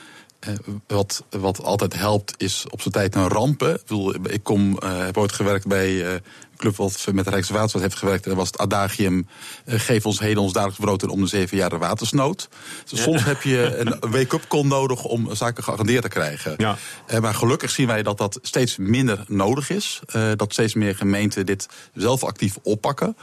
Uh, 0.47 0.55
wat, 0.87 1.23
wat 1.29 1.63
altijd 1.63 1.93
helpt 1.93 2.33
is 2.37 2.65
op 2.69 2.81
zijn 2.81 2.93
tijd 2.93 3.15
een 3.15 3.27
rampen. 3.27 3.73
Ik, 3.73 3.81
bedoel, 3.81 4.15
ik 4.29 4.43
kom, 4.43 4.77
uh, 4.83 5.05
heb 5.05 5.17
ooit 5.17 5.31
gewerkt 5.31 5.67
bij 5.67 5.91
uh, 5.91 6.11
een 6.11 6.21
club 6.61 6.75
wat 6.75 7.07
met 7.13 7.25
de 7.25 7.31
Rijkswaterstaat 7.31 7.81
heeft 7.81 7.95
gewerkt. 7.95 8.23
Dat 8.23 8.35
was 8.35 8.47
het 8.47 8.57
adagium, 8.57 9.27
geef 9.65 10.05
ons 10.05 10.19
heden 10.19 10.41
ons 10.41 10.53
dagelijks 10.53 10.79
brood 10.79 11.03
en 11.03 11.09
om 11.09 11.21
de 11.21 11.27
zeven 11.27 11.57
jaar 11.57 11.77
watersnood. 11.77 12.49
Dus 12.89 13.01
soms 13.01 13.23
heb 13.23 13.41
je 13.41 13.77
een 13.77 14.11
wake-up 14.11 14.47
call 14.47 14.63
nodig 14.63 15.03
om 15.03 15.35
zaken 15.35 15.63
geagendeerd 15.63 16.01
te 16.01 16.09
krijgen. 16.09 16.53
Ja. 16.57 16.77
maar 17.19 17.33
gelukkig 17.33 17.69
zien 17.69 17.87
wij 17.87 18.03
dat 18.03 18.17
dat 18.17 18.39
steeds 18.41 18.77
minder 18.77 19.23
nodig 19.27 19.69
is. 19.69 19.99
dat 20.35 20.53
steeds 20.53 20.73
meer 20.73 20.95
gemeenten 20.95 21.45
dit 21.45 21.67
zelf 21.93 22.23
actief 22.23 22.57
oppakken. 22.63 23.15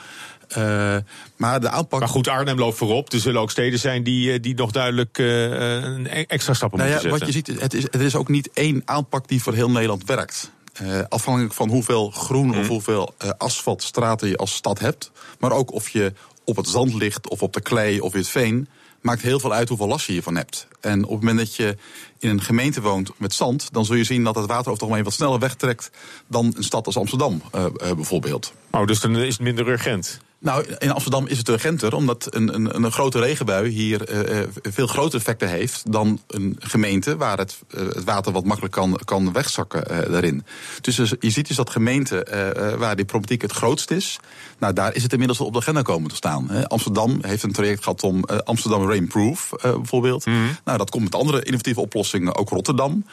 Uh, 0.57 0.97
maar 1.37 1.61
de 1.61 1.68
aanpak. 1.68 2.00
Maar 2.00 2.09
goed, 2.09 2.28
Arnhem 2.28 2.59
loopt 2.59 2.76
voorop. 2.76 3.12
Er 3.12 3.21
zullen 3.21 3.40
ook 3.40 3.50
steden 3.50 3.78
zijn 3.78 4.02
die, 4.02 4.33
eh, 4.33 4.42
die 4.42 4.54
nog 4.54 4.71
duidelijk 4.71 5.18
uh, 5.18 5.42
een 5.42 6.07
e-, 6.07 6.25
extra 6.26 6.54
stappen 6.54 6.78
nou 6.78 6.90
moeten 6.90 7.11
ja, 7.11 7.16
zetten. 7.16 7.18
Wat 7.18 7.26
je 7.26 7.33
ziet, 7.33 7.61
het 7.61 7.75
is, 7.75 7.83
het 7.83 8.00
is 8.00 8.14
ook 8.14 8.28
niet 8.28 8.50
één 8.52 8.83
aanpak 8.85 9.28
die 9.28 9.42
voor 9.42 9.54
heel 9.54 9.71
Nederland 9.71 10.04
werkt. 10.04 10.50
Uh, 10.82 11.00
afhankelijk 11.08 11.54
van 11.54 11.68
hoeveel 11.68 12.11
groen 12.11 12.50
of 12.50 12.56
mhm. 12.56 12.66
hoeveel 12.66 13.14
uh, 13.25 13.30
asfaltstraten 13.38 14.28
je 14.28 14.37
als 14.37 14.54
stad 14.54 14.78
hebt. 14.78 15.11
Maar 15.38 15.52
ook 15.52 15.73
of 15.73 15.88
je 15.88 16.12
op 16.44 16.56
het 16.56 16.68
zand 16.68 16.94
ligt 16.94 17.28
of 17.28 17.42
op 17.42 17.52
de 17.52 17.61
klei 17.61 18.00
of 18.00 18.12
in 18.12 18.18
het 18.18 18.28
veen. 18.28 18.68
Maakt 19.00 19.23
heel 19.23 19.40
veel 19.40 19.52
uit 19.52 19.68
hoeveel 19.68 19.87
last 19.87 20.06
je 20.06 20.12
hiervan 20.12 20.37
hebt. 20.37 20.66
En 20.80 21.04
op 21.04 21.11
het 21.11 21.20
moment 21.20 21.38
dat 21.38 21.56
je 21.56 21.76
in 22.18 22.30
een 22.30 22.42
gemeente 22.42 22.80
woont 22.80 23.11
met 23.16 23.35
zand, 23.35 23.73
dan 23.73 23.85
zul 23.85 23.97
je 23.97 24.04
zien 24.04 24.25
dat 24.25 24.35
het 24.35 24.47
water 24.47 24.58
over 24.58 24.73
het 24.73 24.82
algemeen 24.82 25.04
wat 25.04 25.12
sneller 25.12 25.38
wegtrekt 25.38 25.90
dan 26.26 26.52
een 26.56 26.64
stad 26.64 26.87
als 26.87 26.97
Amsterdam 26.97 27.42
uh, 27.54 27.66
bijvoorbeeld. 27.94 28.52
Oh, 28.70 28.87
dus 28.87 29.00
dan 29.00 29.16
is 29.16 29.32
het 29.32 29.42
minder 29.42 29.68
urgent? 29.68 30.20
Nou, 30.40 30.64
in 30.78 30.90
Amsterdam 30.90 31.26
is 31.26 31.38
het 31.38 31.49
urgenter, 31.49 31.95
omdat 31.95 32.26
een, 32.30 32.54
een, 32.54 32.75
een 32.75 32.92
grote 32.92 33.21
regenbui 33.21 33.68
hier 33.68 34.28
uh, 34.30 34.42
veel 34.62 34.87
grotere 34.87 35.18
effecten 35.18 35.49
heeft 35.49 35.92
dan 35.92 36.21
een 36.26 36.57
gemeente 36.59 37.16
waar 37.16 37.38
het, 37.38 37.59
uh, 37.75 37.80
het 37.80 38.04
water 38.04 38.33
wat 38.33 38.45
makkelijk 38.45 38.75
kan, 38.75 39.00
kan 39.04 39.33
wegzakken 39.33 39.85
uh, 39.90 40.12
daarin. 40.12 40.45
Dus 40.80 40.97
je 40.97 41.30
ziet 41.30 41.49
dus 41.49 41.57
dat 41.57 41.71
gemeenten 41.71 42.26
waar 42.78 42.97
die 42.97 43.04
problematiek 43.04 43.42
het 43.42 43.52
grootst 43.52 43.90
is, 43.90 44.18
nou 44.59 44.73
daar 44.73 44.95
is 44.95 45.02
het 45.02 45.12
inmiddels 45.12 45.40
al 45.40 45.47
op 45.47 45.52
de 45.52 45.59
agenda 45.59 45.83
komen 45.83 46.09
te 46.09 46.16
staan. 46.16 46.50
Hè. 46.50 46.68
Amsterdam 46.68 47.18
heeft 47.23 47.42
een 47.42 47.52
traject 47.52 47.83
gehad 47.83 48.02
om 48.02 48.25
Amsterdam 48.25 48.88
Rainproof 48.88 49.50
bijvoorbeeld. 49.62 50.26
Mhm. 50.26 50.37
Nou, 50.64 50.78
dat 50.78 50.90
komt 50.90 51.04
met 51.04 51.14
andere 51.14 51.42
innovatieve 51.42 51.80
oplossingen. 51.80 52.37
Ook 52.37 52.49
Rotterdam 52.49 53.04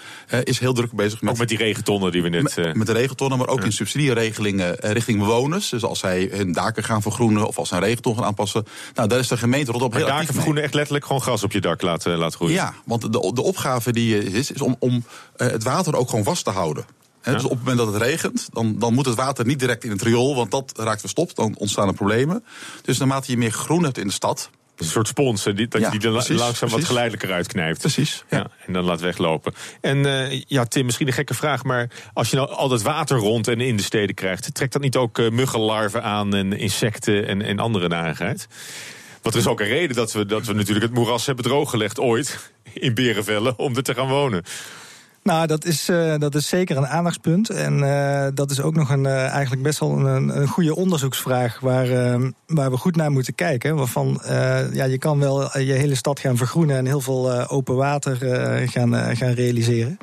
is 0.43 0.59
heel 0.59 0.73
druk 0.73 0.91
bezig 0.91 1.21
met. 1.21 1.31
Ook 1.31 1.39
met 1.39 1.49
die 1.49 1.57
regentonnen 1.57 2.11
die 2.11 2.21
we 2.21 2.29
net. 2.29 2.55
Met, 2.55 2.75
met 2.75 2.87
de 2.87 2.93
regentonnen, 2.93 3.37
maar 3.37 3.47
ook 3.47 3.63
in 3.63 3.71
subsidieregelingen 3.71 4.75
richting 4.79 5.19
bewoners. 5.19 5.69
Dus 5.69 5.83
als 5.83 5.99
zij 5.99 6.29
hun 6.31 6.51
daken 6.51 6.83
gaan 6.83 7.01
vergroenen 7.15 7.47
of 7.47 7.57
als 7.57 7.69
ze 7.69 7.75
een 7.75 7.81
regenton 7.81 8.15
gaan 8.15 8.23
aanpassen. 8.23 8.65
Nou, 8.93 9.07
daar 9.07 9.19
is 9.19 9.27
de 9.27 9.37
gemeente 9.37 9.71
Rotterdam 9.71 9.99
heel 9.99 10.07
daken 10.07 10.33
vergroenen 10.33 10.63
echt 10.63 10.73
letterlijk 10.73 11.05
gewoon 11.05 11.21
gras 11.21 11.43
op 11.43 11.51
je 11.51 11.61
dak 11.61 11.81
laten, 11.81 12.17
laten 12.17 12.35
groeien. 12.35 12.55
Ja, 12.55 12.73
want 12.85 13.01
de, 13.01 13.31
de 13.33 13.41
opgave 13.41 13.91
die 13.91 14.23
is, 14.23 14.51
is 14.51 14.61
om, 14.61 14.75
om 14.79 14.93
uh, 14.93 15.47
het 15.47 15.63
water 15.63 15.95
ook 15.95 16.09
gewoon 16.09 16.23
vast 16.23 16.43
te 16.43 16.49
houden. 16.49 16.85
He. 17.21 17.33
Dus 17.33 17.43
op 17.43 17.49
het 17.49 17.59
moment 17.59 17.77
dat 17.77 17.87
het 17.87 18.01
regent, 18.01 18.47
dan, 18.51 18.79
dan 18.79 18.93
moet 18.93 19.05
het 19.05 19.15
water 19.15 19.45
niet 19.45 19.59
direct 19.59 19.83
in 19.83 19.91
het 19.91 20.01
riool, 20.01 20.35
want 20.35 20.51
dat 20.51 20.71
raakt 20.75 20.99
verstopt. 20.99 21.35
Dan 21.35 21.55
ontstaan 21.57 21.87
er 21.87 21.93
problemen. 21.93 22.43
Dus 22.81 22.97
naarmate 22.97 23.31
je 23.31 23.37
meer 23.37 23.51
groen 23.51 23.83
hebt 23.83 23.97
in 23.97 24.07
de 24.07 24.13
stad, 24.13 24.49
een 24.75 24.85
soort 24.85 25.07
spons, 25.07 25.43
die, 25.43 25.67
dat 25.67 25.81
Ja, 25.81 25.91
je 25.91 25.99
die 25.99 26.07
er 26.07 26.13
precies, 26.13 26.39
langzaam 26.39 26.69
wat 26.69 26.85
geleidelijker 26.85 27.31
uitknijpt. 27.31 27.79
Precies, 27.79 28.23
ja. 28.29 28.37
Ja. 28.37 28.47
en 28.65 28.73
dan 28.73 28.83
laat 28.83 29.01
weglopen. 29.01 29.53
En 29.81 30.05
eh, 30.05 30.41
ja, 30.47 30.65
Tim, 30.65 30.85
misschien 30.85 31.07
een 31.07 31.13
gekke 31.13 31.33
vraag, 31.33 31.63
maar 31.63 31.89
als 32.13 32.29
je 32.29 32.35
nou 32.35 32.49
al 32.49 32.67
dat 32.67 32.81
water 32.81 33.17
rond 33.17 33.47
en 33.47 33.61
in 33.61 33.77
de 33.77 33.83
steden 33.83 34.15
krijgt, 34.15 34.53
trekt 34.53 34.73
dat 34.73 34.81
niet 34.81 34.95
ook 34.95 35.19
eh, 35.19 35.29
muggenlarven 35.29 36.03
aan 36.03 36.35
en 36.35 36.53
insecten 36.53 37.27
en, 37.27 37.41
en 37.41 37.59
andere 37.59 37.87
narigheid? 37.87 38.47
Want 39.21 39.35
er 39.35 39.41
is 39.41 39.47
ook 39.47 39.59
een 39.59 39.67
reden 39.67 39.95
dat 39.95 40.11
we, 40.11 40.25
dat 40.25 40.45
we 40.45 40.53
natuurlijk 40.53 40.85
het 40.85 40.93
moeras 40.93 41.25
hebben 41.25 41.45
drooggelegd 41.45 41.99
ooit 41.99 42.51
in 42.73 42.93
Berenvellen 42.93 43.59
om 43.59 43.75
er 43.75 43.83
te 43.83 43.93
gaan 43.93 44.07
wonen. 44.07 44.43
Nou, 45.25 45.47
dat 45.47 45.65
is, 45.65 45.89
eh, 45.89 46.13
dat 46.17 46.35
is 46.35 46.47
zeker 46.47 46.77
een 46.77 46.87
aandachtspunt. 46.87 47.49
En 47.49 47.83
eh, 47.83 48.27
dat 48.33 48.51
is 48.51 48.61
ook 48.61 48.75
nog 48.75 48.89
een, 48.89 49.05
eh, 49.05 49.27
eigenlijk 49.27 49.63
best 49.63 49.79
wel 49.79 49.89
een, 49.91 50.37
een 50.39 50.47
goede 50.47 50.75
onderzoeksvraag 50.75 51.59
waar, 51.59 51.89
eh, 51.89 52.21
waar 52.47 52.71
we 52.71 52.77
goed 52.77 52.95
naar 52.95 53.11
moeten 53.11 53.35
kijken. 53.35 53.75
Waarvan 53.75 54.21
ja, 54.71 54.83
je 54.83 54.97
kan 54.97 55.19
wel 55.19 55.59
je 55.59 55.73
hele 55.73 55.95
stad 55.95 56.19
gaan 56.19 56.37
vergroenen 56.37 56.77
en 56.77 56.85
heel 56.85 57.01
veel 57.01 57.47
open 57.47 57.75
water 57.75 58.15
gaan, 58.65 59.15
gaan 59.15 59.33
realiseren. 59.33 59.97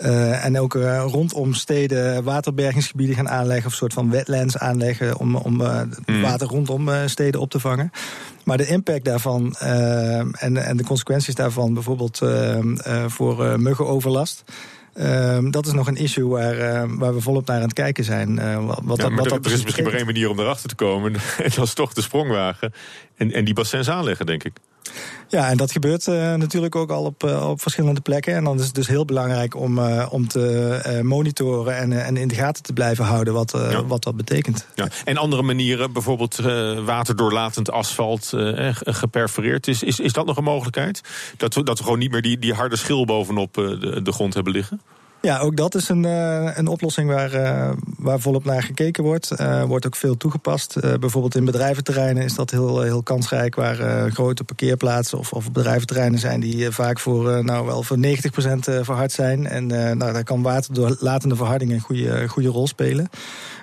Eh, 0.00 0.44
en 0.44 0.58
ook 0.58 0.74
eh, 0.74 1.04
rondom 1.06 1.54
steden 1.54 2.22
waterbergingsgebieden 2.22 3.16
gaan 3.16 3.28
aanleggen, 3.28 3.66
of 3.66 3.72
een 3.72 3.78
soort 3.78 3.92
van 3.92 4.10
wetlands 4.10 4.58
aanleggen 4.58 5.18
om, 5.18 5.36
om 5.36 5.60
eh, 5.60 5.80
Mm. 6.06 6.20
water 6.20 6.46
rondom 6.46 6.90
steden 7.06 7.40
op 7.40 7.50
te 7.50 7.60
vangen. 7.60 7.90
Maar 8.44 8.56
de 8.56 8.66
impact 8.66 9.04
daarvan 9.04 9.54
en, 9.54 10.56
en 10.56 10.76
de 10.76 10.84
consequenties 10.84 11.34
daarvan, 11.34 11.74
bijvoorbeeld 11.74 12.20
voor 13.06 13.60
muggenoverlast. 13.60 14.44
dat 15.50 15.66
is 15.66 15.72
nog 15.72 15.86
een 15.86 15.96
issue 15.96 16.28
waar, 16.28 16.56
waar 16.98 17.14
we 17.14 17.20
volop 17.20 17.46
naar 17.46 17.56
aan 17.56 17.62
het 17.62 17.72
kijken 17.72 18.04
zijn. 18.04 18.64
wat, 18.66 18.80
wat, 18.84 18.96
Ja, 18.98 19.04
er, 19.04 19.16
dat 19.16 19.46
er 19.46 19.52
is 19.52 19.62
misschien 19.62 19.84
maar 19.84 19.92
één 19.92 20.06
manier 20.06 20.30
om 20.30 20.40
erachter 20.40 20.68
te 20.68 20.74
komen. 20.74 21.14
En 21.14 21.50
dat 21.56 21.66
is 21.66 21.74
toch 21.74 21.92
de 21.92 22.02
sprongwagen. 22.02 22.72
En, 23.16 23.32
en 23.32 23.44
die 23.44 23.54
bassins 23.54 23.90
aanleggen, 23.90 24.26
denk 24.26 24.44
ik. 24.44 24.56
Ja, 25.28 25.48
en 25.48 25.56
dat 25.56 25.72
gebeurt 25.72 26.08
eh, 26.08 26.34
natuurlijk 26.34 26.74
ook 26.76 26.90
al 26.90 27.04
op, 27.04 27.24
eh, 27.24 27.48
op 27.48 27.60
verschillende 27.62 28.00
plekken. 28.00 28.34
En 28.34 28.44
dan 28.44 28.58
is 28.58 28.64
het 28.66 28.74
dus 28.74 28.86
heel 28.86 29.04
belangrijk 29.04 29.56
om, 29.56 29.78
eh, 29.78 30.06
om 30.10 30.28
te 30.28 31.00
monitoren 31.02 31.76
en, 31.76 32.04
en 32.04 32.16
in 32.16 32.28
de 32.28 32.34
gaten 32.34 32.62
te 32.62 32.72
blijven 32.72 33.04
houden 33.04 33.34
wat, 33.34 33.50
Ja. 33.70 33.84
wat 33.84 34.02
dat 34.02 34.16
betekent. 34.16 34.66
Ja. 34.74 34.88
En 35.04 35.16
andere 35.16 35.42
manieren, 35.42 35.92
bijvoorbeeld 35.92 36.36
waterdoorlatend 36.84 37.70
asfalt 37.70 38.32
geperforeerd. 38.84 39.68
Is, 39.68 39.82
is, 39.82 40.00
is 40.00 40.12
dat 40.12 40.26
nog 40.26 40.36
een 40.36 40.44
mogelijkheid? 40.44 41.00
Dat 41.36 41.54
we, 41.54 41.62
dat 41.62 41.78
we 41.78 41.84
gewoon 41.84 41.98
niet 41.98 42.10
meer 42.10 42.22
die, 42.22 42.38
die 42.38 42.54
harde 42.54 42.76
schil 42.76 43.04
bovenop 43.04 43.54
de, 43.54 44.00
de 44.02 44.12
grond 44.12 44.34
hebben 44.34 44.52
liggen? 44.52 44.80
Ja, 45.22 45.38
ook 45.38 45.56
dat 45.56 45.74
is 45.74 45.88
een, 45.88 46.04
eh, 46.04 46.56
een 46.56 46.66
oplossing 46.66 47.08
waar, 47.08 47.32
eh, 47.32 47.70
waar 47.98 48.20
volop 48.20 48.44
naar 48.44 48.62
gekeken 48.62 49.04
wordt. 49.04 49.30
Er 49.30 49.66
wordt 49.66 49.86
ook 49.86 49.96
veel 49.96 50.16
toegepast. 50.16 50.76
Bijvoorbeeld 50.80 51.34
in 51.34 51.44
bedrijventerreinen 51.44 52.22
is 52.22 52.34
dat 52.34 52.50
heel, 52.50 52.80
heel 52.80 53.02
kansrijk... 53.02 53.54
waar 53.54 54.10
grote 54.10 54.44
parkeerplaatsen 54.44 55.18
of, 55.18 55.32
of 55.32 55.52
bedrijventerreinen 55.52 56.18
zijn... 56.18 56.40
die 56.40 56.70
vaak 56.70 56.98
voor, 56.98 57.44
nou, 57.44 57.66
wel 57.66 57.82
voor 57.82 57.98
90% 57.98 58.68
eh, 58.68 58.78
verhard 58.82 59.12
zijn. 59.12 59.46
En 59.46 59.66
nou, 59.66 60.12
daar 60.12 60.24
kan 60.24 60.42
waterdoorlatende 60.42 61.36
verharding 61.36 61.72
een 61.72 61.80
goede, 61.80 62.28
goede 62.28 62.48
rol 62.48 62.66
spelen. 62.66 63.08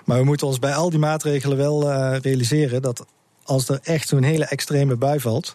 Maar 0.06 0.18
we 0.18 0.26
moeten 0.26 0.48
ons 0.48 0.60
bij 0.60 0.74
al 0.74 0.90
die 0.90 1.00
maatregelen 1.00 1.58
wel 1.58 1.92
realiseren... 2.16 2.82
dat 2.82 3.06
als 3.44 3.70
er 3.70 3.80
echt 3.84 4.08
zo'n 4.08 4.24
hele 4.24 4.46
extreme 4.46 4.96
bui 4.96 5.20
valt 5.20 5.54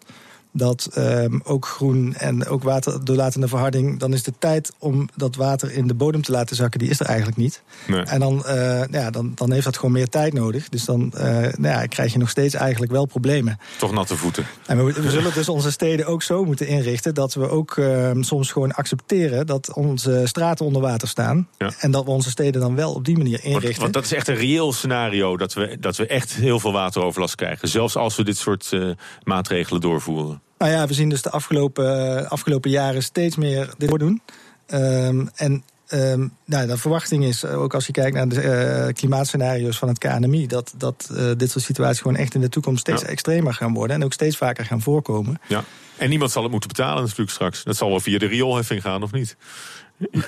dat 0.52 0.88
ehm, 0.94 1.38
ook 1.44 1.66
groen 1.66 2.14
en 2.14 2.46
ook 2.46 2.62
waterdoorlatende 2.62 3.48
verharding... 3.48 3.98
dan 3.98 4.12
is 4.12 4.22
de 4.22 4.32
tijd 4.38 4.72
om 4.78 5.08
dat 5.16 5.36
water 5.36 5.72
in 5.72 5.86
de 5.86 5.94
bodem 5.94 6.22
te 6.22 6.32
laten 6.32 6.56
zakken... 6.56 6.78
die 6.78 6.88
is 6.88 7.00
er 7.00 7.06
eigenlijk 7.06 7.36
niet. 7.36 7.62
Nee. 7.86 8.02
En 8.02 8.20
dan, 8.20 8.44
eh, 8.44 8.84
ja, 8.90 9.10
dan, 9.10 9.32
dan 9.34 9.52
heeft 9.52 9.64
dat 9.64 9.76
gewoon 9.76 9.92
meer 9.92 10.08
tijd 10.08 10.32
nodig. 10.32 10.68
Dus 10.68 10.84
dan 10.84 11.12
eh, 11.12 11.26
nou 11.34 11.62
ja, 11.62 11.86
krijg 11.86 12.12
je 12.12 12.18
nog 12.18 12.30
steeds 12.30 12.54
eigenlijk 12.54 12.92
wel 12.92 13.06
problemen. 13.06 13.58
Toch 13.78 13.92
natte 13.92 14.16
voeten. 14.16 14.46
En 14.66 14.84
we, 14.84 14.92
we 14.92 15.10
zullen 15.10 15.34
dus 15.34 15.48
onze 15.48 15.70
steden 15.70 16.06
ook 16.06 16.22
zo 16.22 16.44
moeten 16.44 16.66
inrichten... 16.66 17.14
dat 17.14 17.34
we 17.34 17.48
ook 17.48 17.76
ehm, 17.76 18.22
soms 18.22 18.52
gewoon 18.52 18.72
accepteren 18.72 19.46
dat 19.46 19.72
onze 19.72 20.22
straten 20.24 20.66
onder 20.66 20.82
water 20.82 21.08
staan... 21.08 21.48
Ja. 21.58 21.70
en 21.78 21.90
dat 21.90 22.04
we 22.04 22.10
onze 22.10 22.30
steden 22.30 22.60
dan 22.60 22.74
wel 22.74 22.92
op 22.92 23.04
die 23.04 23.16
manier 23.16 23.40
Want, 23.42 23.54
inrichten. 23.54 23.80
want 23.80 23.92
dat 23.94 24.04
is 24.04 24.12
echt 24.12 24.28
een 24.28 24.34
reëel 24.34 24.72
scenario 24.72 25.36
dat 25.36 25.54
we, 25.54 25.76
dat 25.80 25.96
we 25.96 26.06
echt 26.06 26.32
heel 26.32 26.60
veel 26.60 26.72
wateroverlast 26.72 27.34
krijgen. 27.34 27.68
Zelfs 27.68 27.96
als 27.96 28.16
we 28.16 28.24
dit 28.24 28.36
soort 28.36 28.68
eh, 28.72 28.90
maatregelen 29.22 29.80
doorvoeren. 29.80 30.41
Nou 30.62 30.74
ja, 30.74 30.86
we 30.86 30.94
zien 30.94 31.08
dus 31.08 31.22
de 31.22 31.30
afgelopen, 31.30 32.18
eh, 32.18 32.30
afgelopen 32.30 32.70
jaren 32.70 33.02
steeds 33.02 33.36
meer 33.36 33.74
dit 33.78 33.98
doen. 33.98 34.22
Ehm, 34.66 35.26
en 35.34 35.64
ehm, 35.86 36.28
nou, 36.44 36.66
de 36.66 36.76
verwachting 36.76 37.24
is, 37.24 37.42
eh, 37.42 37.60
ook 37.60 37.74
als 37.74 37.86
je 37.86 37.92
kijkt 37.92 38.16
naar 38.16 38.28
de 38.28 38.40
eh, 38.40 38.92
klimaatscenario's 38.92 39.78
van 39.78 39.88
het 39.88 39.98
KNMI... 39.98 40.46
dat, 40.46 40.74
dat 40.76 41.10
dit 41.36 41.50
soort 41.50 41.64
situaties 41.64 42.00
gewoon 42.00 42.16
echt 42.16 42.34
in 42.34 42.40
de 42.40 42.48
toekomst 42.48 42.80
steeds 42.80 43.02
Ja. 43.02 43.08
extremer 43.08 43.54
gaan 43.54 43.72
worden... 43.72 43.96
en 43.96 44.04
ook 44.04 44.12
steeds 44.12 44.36
vaker 44.36 44.64
gaan 44.64 44.80
voorkomen. 44.80 45.40
Ja. 45.48 45.64
En 45.96 46.08
niemand 46.08 46.30
zal 46.30 46.42
het 46.42 46.50
moeten 46.50 46.68
betalen 46.68 47.02
natuurlijk 47.02 47.30
straks. 47.30 47.64
Dat 47.64 47.76
zal 47.76 47.88
wel 47.88 48.00
via 48.00 48.18
de 48.18 48.26
rioolheffing 48.26 48.82
gaan, 48.82 49.02
of 49.02 49.12
niet? 49.12 49.36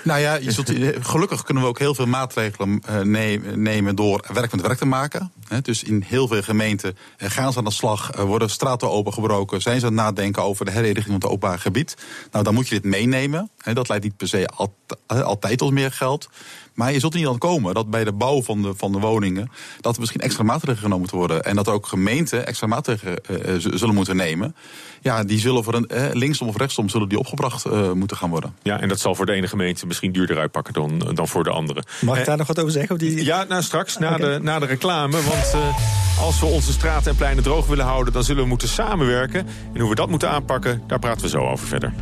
Nou 0.04 0.21
ja, 0.21 0.35
je 0.35 0.50
zult, 0.52 0.73
gelukkig 1.00 1.43
kunnen 1.43 1.62
we 1.62 1.69
ook 1.69 1.78
heel 1.78 1.95
veel 1.95 2.07
maatregelen 2.07 2.81
eh, 2.87 3.00
ne- 3.00 3.40
nemen 3.54 3.97
door 3.97 4.25
werk 4.33 4.52
met 4.52 4.61
werk 4.61 4.78
te 4.78 4.85
maken. 4.87 5.33
Dus 5.62 5.83
in 5.83 6.04
heel 6.07 6.28
veel 6.28 6.43
gemeenten 6.43 6.97
eh, 7.16 7.31
gaan 7.31 7.52
ze 7.52 7.59
aan 7.59 7.64
de 7.64 7.71
slag, 7.71 8.11
eh, 8.11 8.25
worden 8.25 8.50
straten 8.50 8.90
opengebroken, 8.90 9.62
zijn 9.62 9.81
ze 9.81 9.87
aan 9.87 9.93
het 9.93 10.00
nadenken 10.02 10.43
over 10.43 10.64
de 10.64 10.71
herinrichting 10.71 11.07
van 11.07 11.14
het 11.14 11.25
openbaar 11.25 11.59
gebied. 11.59 11.97
Nou, 12.33 12.45
dan 12.45 12.54
moet 12.54 12.69
je 12.69 12.75
dit 12.75 12.85
meenemen. 12.85 13.50
Dat 13.73 13.88
leidt 13.88 14.04
niet 14.04 14.16
per 14.16 14.28
se 14.28 14.49
al- 14.49 14.75
altijd 15.07 15.59
tot 15.59 15.71
meer 15.73 15.93
geld. 15.93 16.28
Maar 16.75 16.93
je 16.93 16.99
zult 17.00 17.12
er 17.14 17.19
niet 17.19 17.28
aan 17.28 17.38
komen 17.38 17.75
dat 17.75 17.90
bij 17.90 18.04
de 18.04 18.12
bouw 18.12 18.43
van 18.43 18.62
de, 18.62 18.73
van 18.76 18.93
de 18.93 18.99
woningen... 18.99 19.50
dat 19.81 19.95
er 19.95 20.00
misschien 20.00 20.21
extra 20.21 20.43
maatregelen 20.43 20.76
genomen 20.76 20.99
moeten 20.99 21.16
worden. 21.16 21.45
En 21.45 21.57
dat 21.57 21.69
ook 21.69 21.87
gemeenten 21.87 22.47
extra 22.47 22.66
maatregelen 22.66 23.25
eh, 23.25 23.54
eh, 23.54 23.61
zullen 23.75 23.95
moeten 23.95 24.16
nemen. 24.16 24.57
Ja, 25.00 25.25
die 25.25 25.38
zullen 25.38 25.64
voor 25.64 25.75
een 25.75 25.87
eh, 25.87 26.04
linksom 26.12 26.49
of 26.49 26.57
rechtsom 26.57 26.88
zullen 26.88 27.09
die 27.09 27.19
opgebracht 27.19 27.64
eh, 27.64 27.93
moeten 27.93 28.16
gaan 28.16 28.31
worden. 28.31 28.54
Ja, 28.62 28.81
en 28.81 28.88
dat 28.88 29.00
zal 29.00 29.14
voor 29.14 29.26
de 29.26 29.33
ene 29.33 29.47
gemeente 29.49 29.87
misschien 29.87 30.12
duurder 30.12 30.38
uitpakken 30.38 30.73
dan, 30.75 30.99
dan 31.14 31.28
voor 31.28 31.45
de 31.45 31.50
andere. 31.50 31.83
Mag 32.00 32.14
ik 32.14 32.21
Eh, 32.21 32.26
daar 32.26 32.37
nog 32.37 32.47
wat 32.47 32.59
over 32.59 32.73
zeggen? 32.73 32.99
Die... 32.99 33.25
Ja, 33.25 33.45
nou 33.45 33.62
straks, 33.62 33.99
na, 33.99 34.16
de, 34.16 34.38
na 34.43 34.59
de 34.59 34.66
reclame. 34.66 35.12
Want 35.23 35.52
eh, 35.54 35.78
als 36.21 36.40
we 36.40 36.47
onze 36.47 36.73
straten 36.73 37.11
en 37.11 37.16
pleinen 37.16 37.43
droog 37.43 37.66
willen 37.66 37.85
houden... 37.85 38.12
dan 38.12 38.25
zullen 38.25 38.43
we 38.43 38.49
moeten 38.49 38.69
samenwerken. 38.69 39.47
En 39.75 39.81
hoe 39.81 39.88
we 39.88 39.95
dat 39.95 40.09
moeten 40.09 40.31
aanpakken, 40.31 40.83
daar 40.87 40.99
praten 40.99 41.23
we 41.23 41.28
zo 41.28 41.38
over 41.38 41.66
verder. 41.66 41.93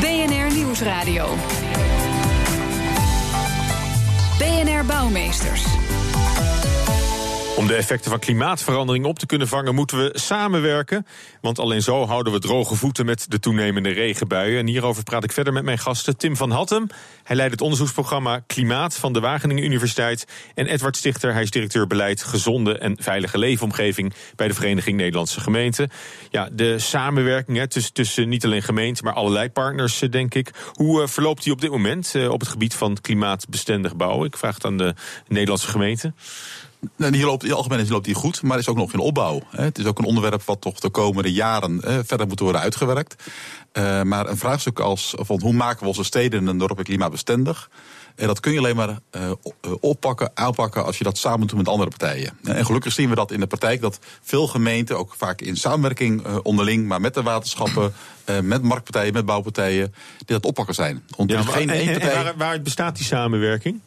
BNR 0.00 0.54
Nieuwsradio. 0.54 1.26
Bouwmeesters. 4.88 5.87
Om 7.58 7.66
de 7.66 7.74
effecten 7.74 8.10
van 8.10 8.20
klimaatverandering 8.20 9.04
op 9.04 9.18
te 9.18 9.26
kunnen 9.26 9.48
vangen, 9.48 9.74
moeten 9.74 9.98
we 9.98 10.10
samenwerken. 10.18 11.06
Want 11.40 11.58
alleen 11.58 11.82
zo 11.82 12.06
houden 12.06 12.32
we 12.32 12.38
droge 12.38 12.74
voeten 12.74 13.06
met 13.06 13.26
de 13.28 13.38
toenemende 13.38 13.88
regenbuien. 13.88 14.58
En 14.58 14.66
hierover 14.66 15.02
praat 15.02 15.24
ik 15.24 15.32
verder 15.32 15.52
met 15.52 15.62
mijn 15.62 15.78
gasten. 15.78 16.16
Tim 16.16 16.36
van 16.36 16.50
Hattem, 16.50 16.86
hij 17.22 17.36
leidt 17.36 17.52
het 17.52 17.60
onderzoeksprogramma 17.60 18.40
Klimaat 18.46 18.94
van 18.94 19.12
de 19.12 19.20
Wageningen 19.20 19.64
Universiteit. 19.64 20.26
En 20.54 20.66
Edward 20.66 20.96
Stichter, 20.96 21.32
hij 21.32 21.42
is 21.42 21.50
directeur 21.50 21.86
beleid 21.86 22.22
Gezonde 22.22 22.78
en 22.78 22.96
Veilige 23.00 23.38
Leefomgeving 23.38 24.14
bij 24.36 24.48
de 24.48 24.54
Vereniging 24.54 24.96
Nederlandse 24.96 25.40
Gemeenten. 25.40 25.90
Ja, 26.30 26.48
de 26.52 26.78
samenwerking 26.78 27.56
hè, 27.56 27.68
tussen, 27.68 27.92
tussen 27.92 28.28
niet 28.28 28.44
alleen 28.44 28.62
gemeenten, 28.62 29.04
maar 29.04 29.14
allerlei 29.14 29.50
partners, 29.50 30.02
eh, 30.02 30.10
denk 30.10 30.34
ik. 30.34 30.50
Hoe 30.72 31.02
eh, 31.02 31.08
verloopt 31.08 31.42
die 31.42 31.52
op 31.52 31.60
dit 31.60 31.70
moment 31.70 32.14
eh, 32.14 32.30
op 32.30 32.40
het 32.40 32.48
gebied 32.48 32.74
van 32.74 32.98
klimaatbestendig 33.00 33.96
bouwen? 33.96 34.26
Ik 34.26 34.36
vraag 34.36 34.54
het 34.54 34.64
aan 34.64 34.76
de 34.78 34.94
Nederlandse 35.28 35.68
gemeenten. 35.68 36.14
Die 36.96 37.24
loopt, 37.24 37.42
in 37.42 37.48
het 37.48 37.58
algemeen 37.58 37.88
loopt 37.88 38.04
die 38.04 38.14
goed, 38.14 38.42
maar 38.42 38.58
is 38.58 38.68
ook 38.68 38.76
nog 38.76 38.92
in 38.92 38.98
opbouw. 38.98 39.42
Hè. 39.50 39.64
Het 39.64 39.78
is 39.78 39.84
ook 39.84 39.98
een 39.98 40.04
onderwerp 40.04 40.42
wat 40.42 40.60
toch 40.60 40.80
de 40.80 40.90
komende 40.90 41.32
jaren 41.32 41.80
eh, 41.80 41.98
verder 42.04 42.26
moet 42.26 42.40
worden 42.40 42.60
uitgewerkt. 42.60 43.22
Eh, 43.72 44.02
maar 44.02 44.28
een 44.28 44.36
vraagstuk 44.36 44.78
als 44.78 45.14
van 45.16 45.40
hoe 45.40 45.52
maken 45.52 45.80
we 45.80 45.86
onze 45.86 46.04
steden 46.04 46.48
en 46.48 46.58
dorpen 46.58 46.84
klimaatbestendig... 46.84 47.70
En 48.18 48.26
dat 48.26 48.40
kun 48.40 48.52
je 48.52 48.58
alleen 48.58 48.76
maar 48.76 48.98
uh, 49.16 49.30
oppakken, 49.80 50.30
aanpakken 50.34 50.84
als 50.84 50.98
je 50.98 51.04
dat 51.04 51.18
samen 51.18 51.46
doet 51.46 51.56
met 51.56 51.68
andere 51.68 51.90
partijen. 51.90 52.38
En 52.42 52.66
gelukkig 52.66 52.92
zien 52.92 53.08
we 53.08 53.14
dat 53.14 53.30
in 53.30 53.40
de 53.40 53.46
praktijk 53.46 53.80
dat 53.80 53.98
veel 54.22 54.46
gemeenten, 54.46 54.98
ook 54.98 55.14
vaak 55.16 55.40
in 55.40 55.56
samenwerking 55.56 56.26
uh, 56.26 56.36
onderling, 56.42 56.86
maar 56.86 57.00
met 57.00 57.14
de 57.14 57.22
waterschappen, 57.22 57.92
met 58.42 58.62
marktpartijen, 58.62 59.12
met 59.12 59.24
bouwpartijen, 59.24 59.94
die 60.16 60.26
dat 60.26 60.44
oppakken 60.44 60.74
zijn. 60.74 61.02
Want 61.16 61.30
ja, 61.30 61.42
maar, 61.42 61.52
geen 61.52 61.70
en, 61.70 62.00
en, 62.00 62.24
waar, 62.24 62.36
waar 62.36 62.62
bestaat 62.62 62.96
die 62.96 63.04
samenwerking? 63.04 63.80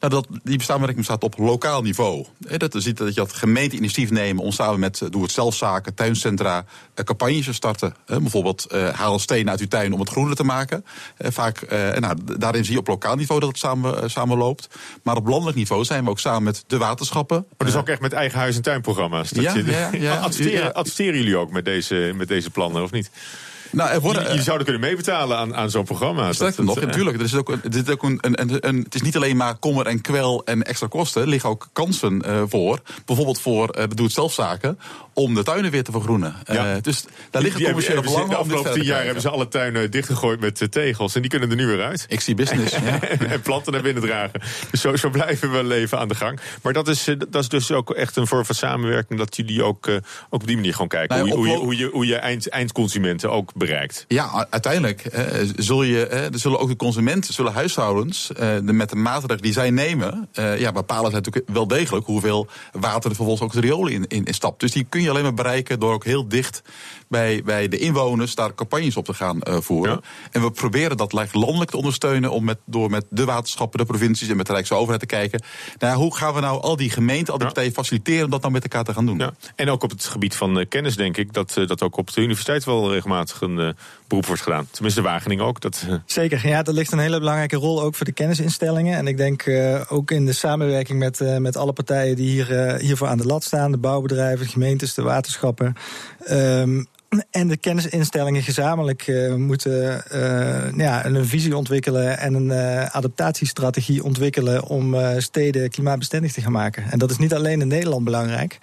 Nou, 0.00 0.12
dat, 0.12 0.26
die 0.42 0.62
samenwerking 0.62 1.06
bestaat 1.06 1.22
op 1.22 1.38
lokaal 1.38 1.82
niveau. 1.82 2.26
Dat 2.56 2.74
ziet 2.76 2.96
dat 2.96 3.08
je 3.08 3.20
dat 3.20 3.32
gemeente 3.32 3.76
initiatief 3.76 4.10
nemen 4.10 4.42
om 4.42 4.52
samen 4.52 4.80
met 4.80 5.02
Doe 5.10 5.22
het 5.22 5.30
zelfzaken, 5.30 5.94
tuincentra, 5.94 6.64
campagnes 7.04 7.44
te 7.44 7.52
starten. 7.52 7.94
Bijvoorbeeld 8.06 8.66
haal 8.92 9.18
stenen 9.18 9.50
uit 9.50 9.60
uw 9.60 9.68
tuin 9.68 9.92
om 9.92 10.00
het 10.00 10.08
groener 10.08 10.36
te 10.36 10.44
maken. 10.44 10.84
Vaak, 11.18 11.70
nou, 11.98 12.16
daarin 12.38 12.64
zie 12.64 12.72
je 12.72 12.78
op 12.78 12.86
lokaal 12.86 13.16
niveau 13.16 13.40
dat 13.40 13.48
het 13.48 13.58
samen, 13.58 14.10
samen 14.10 14.38
loopt. 14.38 14.68
Maar 15.02 15.16
op 15.16 15.26
landelijk 15.26 15.56
niveau 15.56 15.84
zijn 15.84 16.04
we 16.04 16.10
ook 16.10 16.18
samen 16.18 16.42
met 16.42 16.64
de 16.66 16.78
waterschappen. 16.78 17.46
Maar 17.56 17.66
dus 17.66 17.76
ook 17.76 17.88
echt 17.88 18.00
met 18.00 18.12
eigen 18.12 18.38
huis- 18.38 18.56
en 18.56 18.62
tuinprogramma's? 18.62 19.30
Ja, 19.30 19.54
ja, 19.54 19.90
ja, 19.92 20.16
adverteren, 20.26 20.74
adverteren 20.74 21.18
jullie 21.18 21.36
ook 21.36 21.50
met 21.50 21.64
deze, 21.64 22.12
met 22.16 22.28
deze 22.28 22.50
plannen, 22.50 22.82
of 22.82 22.90
niet? 22.90 23.10
Nou, 23.70 23.90
er 23.90 24.00
worden, 24.00 24.34
je, 24.34 24.42
zouden 24.42 24.66
kunnen 24.66 24.82
meebetalen 24.88 25.36
aan, 25.36 25.54
aan 25.54 25.70
zo'n 25.70 25.84
programma. 25.84 26.32
Sterker 26.32 26.64
nog, 26.64 26.80
natuurlijk. 26.80 27.16
Er 27.16 27.24
is 27.24 27.34
ook, 27.34 27.48
er 27.48 27.76
is 27.76 27.88
ook 27.88 28.02
een, 28.02 28.18
een, 28.20 28.68
een, 28.68 28.82
het 28.82 28.94
is 28.94 29.02
niet 29.02 29.16
alleen 29.16 29.36
maar 29.36 29.54
kommer 29.54 29.86
en 29.86 30.00
kwel 30.00 30.44
en 30.44 30.62
extra 30.62 30.86
kosten. 30.86 31.22
Er 31.22 31.28
liggen 31.28 31.50
ook 31.50 31.68
kansen 31.72 32.22
uh, 32.26 32.42
voor. 32.48 32.80
Bijvoorbeeld 33.04 33.40
voor 33.40 33.72
de 33.72 33.94
doe-het-zelfzaken 33.94 34.78
om 35.12 35.34
de 35.34 35.42
tuinen 35.42 35.70
weer 35.70 35.84
te 35.84 35.92
vergroenen. 35.92 36.34
Ja. 36.44 36.74
Uh, 36.74 36.82
dus 36.82 37.04
daar 37.30 37.42
liggen 37.42 37.62
commerciële 37.62 38.00
belangen. 38.00 38.28
De 38.28 38.36
afgelopen 38.36 38.72
tien 38.72 38.84
jaar 38.84 39.04
hebben 39.04 39.22
ze 39.22 39.28
alle 39.28 39.48
tuinen 39.48 39.90
dichtgegooid 39.90 40.40
met 40.40 40.66
tegels. 40.70 41.14
En 41.14 41.20
die 41.20 41.30
kunnen 41.30 41.50
er 41.50 41.56
nu 41.56 41.66
weer 41.66 41.84
uit. 41.84 42.06
Ik 42.08 42.20
zie 42.20 42.34
business. 42.34 42.76
ja. 42.84 43.00
en 43.00 43.40
planten 43.42 43.72
naar 43.72 43.82
binnen 43.82 44.02
dragen. 44.02 44.40
Dus 44.70 44.80
zo, 44.80 44.96
zo 44.96 45.10
blijven 45.10 45.52
we 45.52 45.64
leven 45.64 45.98
aan 45.98 46.08
de 46.08 46.14
gang. 46.14 46.40
Maar 46.62 46.72
dat 46.72 46.88
is, 46.88 47.04
dat 47.28 47.42
is 47.42 47.48
dus 47.48 47.72
ook 47.72 47.90
echt 47.90 48.16
een 48.16 48.26
vorm 48.26 48.44
van 48.44 48.54
samenwerking. 48.54 49.18
Dat 49.18 49.36
jullie 49.36 49.62
ook, 49.62 49.88
ook 49.88 50.02
op 50.30 50.46
die 50.46 50.56
manier 50.56 50.72
gewoon 50.72 50.88
kijken. 50.88 51.16
Nou, 51.16 51.30
hoe, 51.30 51.48
je, 51.48 51.56
hoe, 51.56 51.76
je, 51.76 51.90
hoe 51.92 52.06
je 52.06 52.16
eind, 52.16 52.48
eindconsumenten 52.48 53.30
ook 53.30 53.52
bereikt. 53.56 54.04
Ja, 54.08 54.46
uiteindelijk 54.50 55.04
eh, 55.04 55.48
zul 55.56 55.82
je, 55.82 56.06
eh, 56.06 56.26
zullen 56.32 56.58
ook 56.58 56.68
de 56.68 56.76
consumenten, 56.76 57.34
zullen 57.34 57.52
huishoudens 57.52 58.32
eh, 58.32 58.48
de, 58.62 58.72
met 58.72 58.90
de 58.90 58.96
maatregelen 58.96 59.42
die 59.42 59.52
zij 59.52 59.70
nemen, 59.70 60.28
eh, 60.32 60.58
ja, 60.60 60.72
bepalen 60.72 61.10
zij 61.10 61.20
natuurlijk 61.20 61.48
wel 61.48 61.66
degelijk 61.66 62.06
hoeveel 62.06 62.46
water 62.72 63.10
er 63.10 63.16
vervolgens 63.16 63.40
ook 63.40 63.52
de 63.52 63.60
riolen 63.60 63.92
in, 63.92 64.06
in, 64.06 64.24
in 64.24 64.34
stapt. 64.34 64.60
Dus 64.60 64.72
die 64.72 64.86
kun 64.88 65.02
je 65.02 65.10
alleen 65.10 65.22
maar 65.22 65.34
bereiken 65.34 65.80
door 65.80 65.92
ook 65.92 66.04
heel 66.04 66.28
dicht 66.28 66.62
bij, 67.08 67.42
bij 67.44 67.68
de 67.68 67.78
inwoners 67.78 68.34
daar 68.34 68.54
campagnes 68.54 68.96
op 68.96 69.04
te 69.04 69.14
gaan 69.14 69.40
uh, 69.48 69.56
voeren. 69.60 70.00
En 70.30 70.42
we 70.42 70.50
proberen 70.50 70.96
dat 70.96 71.12
landelijk 71.12 71.70
te 71.70 71.76
ondersteunen 71.76 72.30
om 72.30 72.44
met, 72.44 72.58
door 72.64 72.90
met 72.90 73.04
de 73.10 73.24
waterschappen, 73.24 73.78
de 73.78 73.84
provincies 73.84 74.28
en 74.28 74.36
met 74.36 74.46
de 74.46 74.52
Rijksoverheid 74.52 75.00
te 75.00 75.06
kijken. 75.06 75.42
Nou, 75.78 75.96
hoe 75.96 76.16
gaan 76.16 76.34
we 76.34 76.40
nou 76.40 76.62
al 76.62 76.76
die 76.76 76.90
gemeenten, 76.90 77.32
al 77.32 77.38
die 77.38 77.46
partijen 77.46 77.72
faciliteren 77.72 78.24
om 78.24 78.30
dat 78.30 78.40
nou 78.40 78.52
met 78.52 78.62
elkaar 78.62 78.84
te 78.84 78.92
gaan 78.92 79.06
doen? 79.06 79.18
Ja. 79.18 79.34
En 79.54 79.70
ook 79.70 79.82
op 79.82 79.90
het 79.90 80.04
gebied 80.04 80.36
van 80.36 80.58
uh, 80.58 80.64
kennis, 80.68 80.96
denk 80.96 81.16
ik, 81.16 81.32
dat, 81.32 81.56
uh, 81.58 81.66
dat 81.66 81.82
ook 81.82 81.96
op 81.96 82.12
de 82.12 82.20
universiteit 82.20 82.64
wel 82.64 82.92
regelmatig 82.92 83.42
een 83.50 83.74
beroep 84.08 84.26
wordt 84.26 84.42
gedaan. 84.42 84.66
Tenminste, 84.70 85.02
Wageningen 85.02 85.44
ook. 85.44 85.60
Dat, 85.60 85.86
Zeker, 86.06 86.48
ja, 86.48 86.64
er 86.64 86.72
ligt 86.72 86.92
een 86.92 86.98
hele 86.98 87.18
belangrijke 87.18 87.56
rol 87.56 87.82
ook 87.82 87.94
voor 87.94 88.06
de 88.06 88.12
kennisinstellingen. 88.12 88.96
En 88.96 89.06
ik 89.06 89.16
denk 89.16 89.44
ook 89.88 90.10
in 90.10 90.26
de 90.26 90.32
samenwerking 90.32 90.98
met, 90.98 91.20
met 91.38 91.56
alle 91.56 91.72
partijen 91.72 92.16
die 92.16 92.30
hier, 92.30 92.76
hiervoor 92.78 93.08
aan 93.08 93.18
de 93.18 93.26
lat 93.26 93.44
staan, 93.44 93.70
de 93.70 93.78
bouwbedrijven, 93.78 94.46
de 94.46 94.52
gemeentes, 94.52 94.94
de 94.94 95.02
waterschappen. 95.02 95.74
Um, 96.30 96.86
en 97.30 97.48
de 97.48 97.56
kennisinstellingen 97.56 98.42
gezamenlijk 98.42 99.06
uh, 99.06 99.34
moeten 99.34 100.02
uh, 100.12 100.76
ja, 100.76 101.06
een 101.06 101.26
visie 101.26 101.56
ontwikkelen 101.56 102.18
en 102.18 102.34
een 102.34 102.50
uh, 102.50 102.86
adaptatiestrategie 102.86 104.04
ontwikkelen 104.04 104.64
om 104.64 104.96
steden 105.18 105.70
klimaatbestendig 105.70 106.32
te 106.32 106.40
gaan 106.40 106.52
maken. 106.52 106.84
En 106.90 106.98
dat 106.98 107.10
is 107.10 107.18
niet 107.18 107.34
alleen 107.34 107.60
in 107.60 107.68
Nederland 107.68 108.04
belangrijk, 108.04 108.58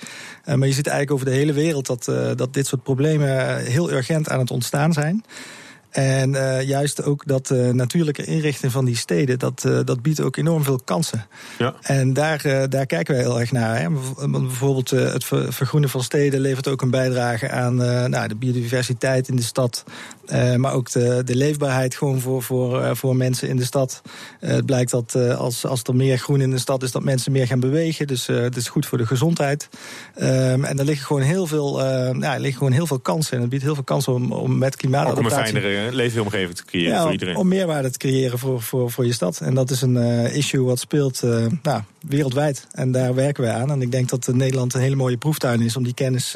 maar 0.46 0.68
je 0.68 0.74
ziet 0.74 0.88
eigenlijk 0.88 1.12
over 1.12 1.26
de 1.26 1.40
hele 1.40 1.54
wereld 1.54 1.86
dat, 1.86 2.06
dat 2.38 2.54
dit 2.54 2.68
soort 2.68 2.84
problemen 2.84 3.58
heel 3.58 3.92
urgent 3.92 4.30
aan 4.30 4.40
het 4.40 4.52
ontstaan 4.52 4.94
zijn. 4.94 5.24
En 5.94 6.34
uh, 6.34 6.62
juist 6.62 7.04
ook 7.04 7.26
dat 7.26 7.50
uh, 7.50 7.70
natuurlijke 7.70 8.24
inrichting 8.24 8.72
van 8.72 8.86
die 8.86 8.96
steden, 8.96 9.40
dat, 9.40 9.64
uh, 9.68 9.80
dat 9.86 10.02
biedt 10.02 10.22
ook 10.22 10.38
enorm 10.38 10.64
veel 10.64 10.80
kansen. 10.84 11.26
Ja. 11.58 11.76
En 11.82 12.14
daar, 12.14 12.70
daar 12.70 12.86
kijken 12.86 13.16
we 13.16 13.22
heel 13.22 13.40
erg 13.40 13.52
naar. 13.52 13.80
Hè. 13.80 13.90
Bijvoorbeeld 14.30 14.90
het 14.90 15.26
vergroenen 15.26 15.90
van 15.90 16.04
steden 16.04 16.40
levert 16.40 16.68
ook 16.68 16.82
een 16.82 16.90
bijdrage 16.90 17.50
aan 17.50 17.76
nou, 18.10 18.28
de 18.28 18.36
biodiversiteit 18.36 19.28
in 19.28 19.36
de 19.36 19.42
stad. 19.42 19.84
Maar 20.58 20.74
ook 20.74 20.92
de, 20.92 21.22
de 21.26 21.36
leefbaarheid 21.36 21.96
gewoon 21.96 22.20
voor, 22.20 22.44
voor, 22.44 22.96
voor 22.96 23.16
mensen 23.16 23.50
in 23.50 23.58
de 23.58 23.64
stad. 23.64 24.02
het 24.40 24.66
blijkt 24.66 24.92
dat 24.92 25.16
als, 25.16 25.66
als 25.66 25.84
er 25.84 25.96
meer 25.96 26.18
groen 26.18 26.42
in 26.42 26.52
de 26.52 26.58
stad 26.58 26.84
is, 26.84 26.92
dat 26.92 27.04
mensen 27.04 27.32
meer 27.32 27.48
gaan 27.48 27.60
bewegen. 27.60 28.08
Dus 28.08 28.28
het 28.28 28.56
is 28.56 28.68
goed 28.68 28.86
voor 28.86 28.98
de 28.98 29.06
gezondheid. 29.06 29.70
Um, 30.16 30.64
en 30.64 30.80
er 30.80 30.86
liggen 30.86 31.06
gewoon 31.06 31.22
heel 31.22 31.48
veel, 31.48 31.82
er 31.82 32.40
liggen 32.40 32.58
gewoon 32.58 32.72
heel 32.72 32.88
veel 32.88 33.00
kansen. 33.00 33.36
En 33.36 33.42
het 33.42 33.50
biedt 33.50 33.64
heel 33.64 33.74
veel 33.74 33.84
kansen 33.84 34.14
om, 34.14 34.32
om 34.32 34.58
met 34.58 34.76
klimaatadaptatie 34.76 35.92
leefomgeving 35.92 36.56
te 36.56 36.66
creëren 36.66 37.02
voor 37.02 37.12
iedereen. 37.12 37.36
Om 37.36 37.48
meerwaarde 37.48 37.92
te 37.92 37.98
creëren 37.98 38.40
voor, 38.40 38.62
voor, 38.62 38.92
voor 38.92 39.06
je 39.06 39.14
stad. 39.14 39.40
En 39.40 39.54
dat 39.54 39.70
is 39.70 39.82
een 39.82 39.98
issue 40.34 40.64
wat 40.64 40.80
speelt 40.80 41.22
nou, 41.62 41.82
wereldwijd. 42.08 42.68
En 42.72 42.92
daar 42.92 43.16
werken 43.16 43.44
wij 43.44 43.54
aan. 43.54 43.72
En 43.72 43.82
ik 43.82 43.92
denk 43.92 44.10
dat 44.10 44.28
Nederland 44.28 44.74
een 44.74 44.82
hele 44.82 44.96
mooie 44.96 45.18
proeftuin 45.18 45.62
is 45.62 45.76
om 45.76 45.84
die 45.84 45.94
kennis 45.94 46.34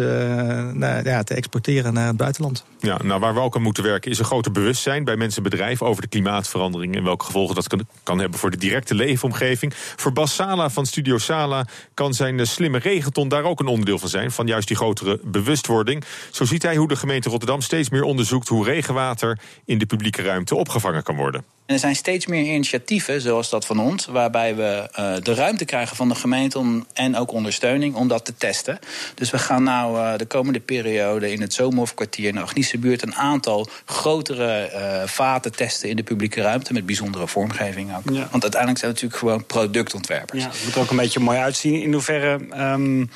nou, 0.73 1.03
ja, 1.03 1.23
te 1.23 1.33
exporteren 1.33 1.93
naar 1.93 2.07
het 2.07 2.17
buitenland. 2.17 2.63
Ja, 2.79 2.99
nou, 3.03 3.19
waar 3.19 3.33
we 3.33 3.39
ook 3.39 3.55
aan 3.55 3.61
moeten 3.61 3.76
werken 3.81 4.11
is 4.11 4.19
een 4.19 4.25
groter 4.25 4.51
bewustzijn 4.51 5.03
bij 5.03 5.15
mensen 5.15 5.43
en 5.43 5.49
bedrijven 5.49 5.85
over 5.85 6.01
de 6.01 6.07
klimaatverandering 6.07 6.95
en 6.95 7.03
welke 7.03 7.25
gevolgen 7.25 7.55
dat 7.55 7.67
kan, 7.67 7.87
kan 8.03 8.19
hebben 8.19 8.39
voor 8.39 8.51
de 8.51 8.57
directe 8.57 8.95
leefomgeving. 8.95 9.73
Voor 9.75 10.13
Bas 10.13 10.35
Sala 10.35 10.69
van 10.69 10.85
Studio 10.85 11.17
Sala 11.17 11.65
kan 11.93 12.13
zijn 12.13 12.47
slimme 12.47 12.77
regenton 12.77 13.27
daar 13.27 13.43
ook 13.43 13.59
een 13.59 13.67
onderdeel 13.67 13.99
van 13.99 14.09
zijn, 14.09 14.31
van 14.31 14.47
juist 14.47 14.67
die 14.67 14.77
grotere 14.77 15.19
bewustwording. 15.23 16.03
Zo 16.31 16.45
ziet 16.45 16.63
hij 16.63 16.75
hoe 16.75 16.87
de 16.87 16.95
gemeente 16.95 17.29
Rotterdam 17.29 17.61
steeds 17.61 17.89
meer 17.89 18.03
onderzoekt 18.03 18.47
hoe 18.47 18.65
regenwater 18.65 19.39
in 19.65 19.77
de 19.77 19.85
publieke 19.85 20.21
ruimte 20.21 20.55
opgevangen 20.55 21.03
kan 21.03 21.15
worden. 21.15 21.56
En 21.67 21.73
er 21.73 21.79
zijn 21.79 21.95
steeds 21.95 22.25
meer 22.25 22.53
initiatieven, 22.53 23.21
zoals 23.21 23.49
dat 23.49 23.65
van 23.65 23.79
ons, 23.79 24.05
waarbij 24.05 24.55
we 24.55 24.89
uh, 24.99 25.13
de 25.23 25.33
ruimte 25.33 25.65
krijgen 25.65 25.95
van 25.95 26.09
de 26.09 26.15
gemeente 26.15 26.59
om, 26.59 26.85
en 26.93 27.15
ook 27.15 27.31
ondersteuning 27.31 27.95
om 27.95 28.07
dat 28.07 28.25
te 28.25 28.37
testen. 28.37 28.79
Dus 29.15 29.29
we 29.29 29.39
gaan 29.39 29.63
nou 29.63 29.97
uh, 29.97 30.17
de 30.17 30.25
komende 30.25 30.59
periode 30.59 31.31
in 31.31 31.41
het 31.41 31.53
Zomerhofkwartier 31.53 32.27
in 32.27 32.35
de 32.35 32.41
Agnische 32.41 32.77
buurt 32.77 33.01
een 33.01 33.15
aantal 33.15 33.69
grotere 33.85 34.71
uh, 34.73 35.07
vaten 35.07 35.55
testen 35.55 35.89
in 35.89 35.95
de 35.95 36.03
publieke 36.03 36.41
ruimte 36.41 36.73
met 36.73 36.85
bijzondere 36.85 37.27
vormgeving 37.27 37.95
ook. 37.95 38.09
Ja. 38.13 38.27
Want 38.31 38.43
uiteindelijk 38.43 38.79
zijn 38.79 38.93
we 38.93 39.01
natuurlijk 39.01 39.19
gewoon 39.19 39.45
productontwerpers. 39.45 40.43
Ja, 40.43 40.49
het 40.49 40.65
moet 40.65 40.77
ook 40.77 40.89
een 40.89 40.97
beetje 40.97 41.19
mooi 41.19 41.37
uitzien. 41.37 41.81
In 41.81 41.93
hoeverre 41.93 42.39
um, 42.73 43.09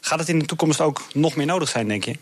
gaat 0.00 0.18
het 0.18 0.28
in 0.28 0.38
de 0.38 0.44
toekomst 0.44 0.80
ook 0.80 1.02
nog 1.12 1.36
meer 1.36 1.46
nodig 1.46 1.68
zijn, 1.68 1.88
denk 1.88 2.04
je? 2.04 2.16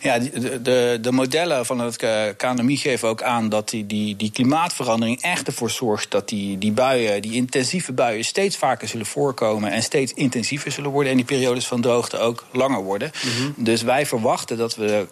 Ja, 0.00 0.18
de, 0.18 0.62
de, 0.62 0.98
de, 1.00 1.12
modellen 1.12 1.66
van 1.66 1.78
het 1.78 1.96
KNMI 2.36 2.76
geven 2.76 3.08
ook 3.08 3.22
aan 3.22 3.48
dat 3.48 3.68
die, 3.68 3.86
die, 3.86 4.16
die 4.16 4.30
klimaatverandering 4.30 5.22
echt 5.22 5.46
ervoor 5.46 5.70
zorgt 5.70 6.10
dat 6.10 6.28
die, 6.28 6.58
die 6.58 6.72
buien, 6.72 7.22
die 7.22 7.32
intensieve 7.32 7.92
buien, 7.92 8.24
steeds 8.24 8.56
vaker 8.56 8.88
zullen 8.88 9.06
voorkomen 9.06 9.70
en 9.70 9.82
steeds 9.82 10.12
intensiever 10.12 10.72
zullen 10.72 10.90
worden. 10.90 11.10
En 11.10 11.16
die 11.16 11.26
periodes 11.26 11.66
van 11.66 11.80
droogte 11.80 12.18
ook 12.18 12.44
langer 12.52 12.82
worden. 12.82 13.12
Mm 13.24 13.30
-hmm. 13.30 13.64
Dus 13.64 13.82
wij 13.82 14.06
verwachten 14.06 14.56
dat, 14.56 14.74
we, 14.76 15.06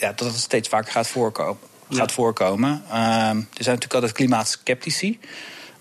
ja, 0.00 0.12
dat 0.12 0.28
het 0.28 0.36
steeds 0.36 0.68
vaker 0.68 0.92
gaat 0.92 1.08
voorkomen. 1.08 1.58
Gaat 1.90 2.12
voorkomen. 2.12 2.70
Um, 2.70 2.84
er 2.94 3.64
zijn 3.64 3.74
natuurlijk 3.74 3.94
altijd 3.94 4.12
klimaatskeptici. 4.12 5.18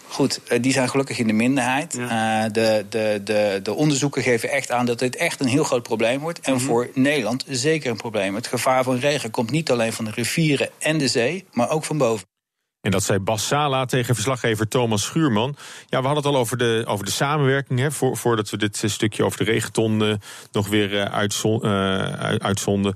Goed, 0.07 0.39
eh, 0.47 0.61
die 0.61 0.71
zijn 0.71 0.89
gelukkig 0.89 1.19
in 1.19 1.27
de 1.27 1.33
minderheid. 1.33 1.93
Ja. 1.93 2.45
Uh, 2.45 2.51
de, 2.51 2.85
de, 2.89 3.21
de, 3.23 3.59
de 3.63 3.73
onderzoeken 3.73 4.21
geven 4.21 4.49
echt 4.49 4.71
aan 4.71 4.85
dat 4.85 4.99
dit 4.99 5.15
echt 5.15 5.39
een 5.39 5.47
heel 5.47 5.63
groot 5.63 5.83
probleem 5.83 6.19
wordt. 6.19 6.39
En 6.39 6.51
mm 6.51 6.57
-hmm. 6.57 6.67
voor 6.67 6.89
Nederland 6.93 7.45
zeker 7.47 7.91
een 7.91 7.97
probleem. 7.97 8.35
Het 8.35 8.47
gevaar 8.47 8.83
van 8.83 8.97
regen 8.97 9.31
komt 9.31 9.51
niet 9.51 9.71
alleen 9.71 9.93
van 9.93 10.05
de 10.05 10.11
rivieren 10.11 10.69
en 10.79 10.97
de 10.97 11.07
zee, 11.07 11.45
maar 11.51 11.69
ook 11.69 11.83
van 11.83 11.97
boven. 11.97 12.27
En 12.87 12.93
dat 12.93 13.03
zei 13.03 13.19
Bas 13.19 13.47
Sala 13.47 13.85
tegen 13.85 14.13
verslaggever 14.13 14.67
Thomas 14.67 15.03
Schuurman. 15.03 15.55
Ja, 15.87 15.99
we 15.99 16.05
hadden 16.05 16.23
het 16.23 16.33
al 16.33 16.39
over 16.39 16.57
de, 16.57 16.83
over 16.87 17.05
de 17.05 17.11
samenwerking. 17.11 17.79
Hè, 17.79 17.91
voor, 17.91 18.17
voordat 18.17 18.49
we 18.49 18.57
dit 18.57 18.83
stukje 18.85 19.23
over 19.23 19.37
de 19.37 19.51
regenton 19.51 20.03
uh, 20.03 20.13
nog 20.51 20.67
weer 20.67 20.93
uh, 20.93 21.01
uitzonden. 22.37 22.95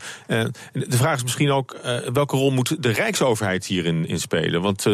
de 0.72 0.98
vraag 0.98 1.16
is 1.16 1.24
misschien 1.24 1.52
ook: 1.52 1.78
welke 2.14 2.36
rol 2.36 2.52
moet 2.52 2.84
de 2.84 2.92
Rijksoverheid 2.92 3.66
hierin 3.66 4.08
in 4.08 4.20
spelen? 4.20 4.62
Want 4.62 4.86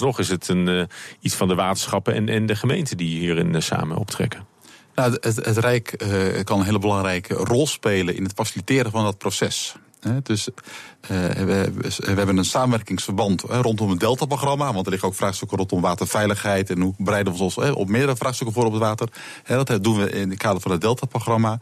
nog 0.00 0.18
is 0.18 0.28
het 0.28 0.48
een, 0.48 0.88
iets 1.20 1.34
van 1.34 1.48
de 1.48 1.54
waterschappen 1.54 2.14
en, 2.14 2.28
en 2.28 2.46
de 2.46 2.56
gemeenten 2.56 2.96
die 2.96 3.18
hierin 3.18 3.62
samen 3.62 3.96
optrekken. 3.96 4.46
Nou, 4.94 5.12
het, 5.20 5.36
het 5.36 5.56
Rijk 5.56 6.04
kan 6.44 6.58
een 6.58 6.64
hele 6.64 6.78
belangrijke 6.78 7.34
rol 7.34 7.66
spelen 7.66 8.16
in 8.16 8.22
het 8.22 8.32
faciliteren 8.32 8.90
van 8.90 9.04
dat 9.04 9.18
proces. 9.18 9.76
Dus 10.22 10.48
uh, 10.48 11.28
we, 11.30 11.72
hebben 11.96 12.36
een 12.36 12.44
samenwerkingsverband 12.44 13.42
rondom 13.42 13.90
het 13.90 14.00
Delta-programma. 14.00 14.72
Want 14.72 14.84
er 14.84 14.90
liggen 14.90 15.08
ook 15.08 15.14
vraagstukken 15.14 15.58
rondom 15.58 15.80
waterveiligheid. 15.80 16.70
En 16.70 16.80
hoe 16.80 16.94
bereiden 16.98 17.32
we 17.32 17.42
ons 17.42 17.56
op 17.56 17.88
meerdere 17.88 18.16
vraagstukken 18.16 18.56
voor 18.56 18.64
op 18.64 18.72
het 18.72 18.82
water. 18.82 19.08
dat 19.46 19.84
doen 19.84 19.96
we 19.98 20.10
in 20.10 20.30
het 20.30 20.38
kader 20.38 20.60
van 20.60 20.70
het 20.70 20.80
Delta-programma. 20.80 21.58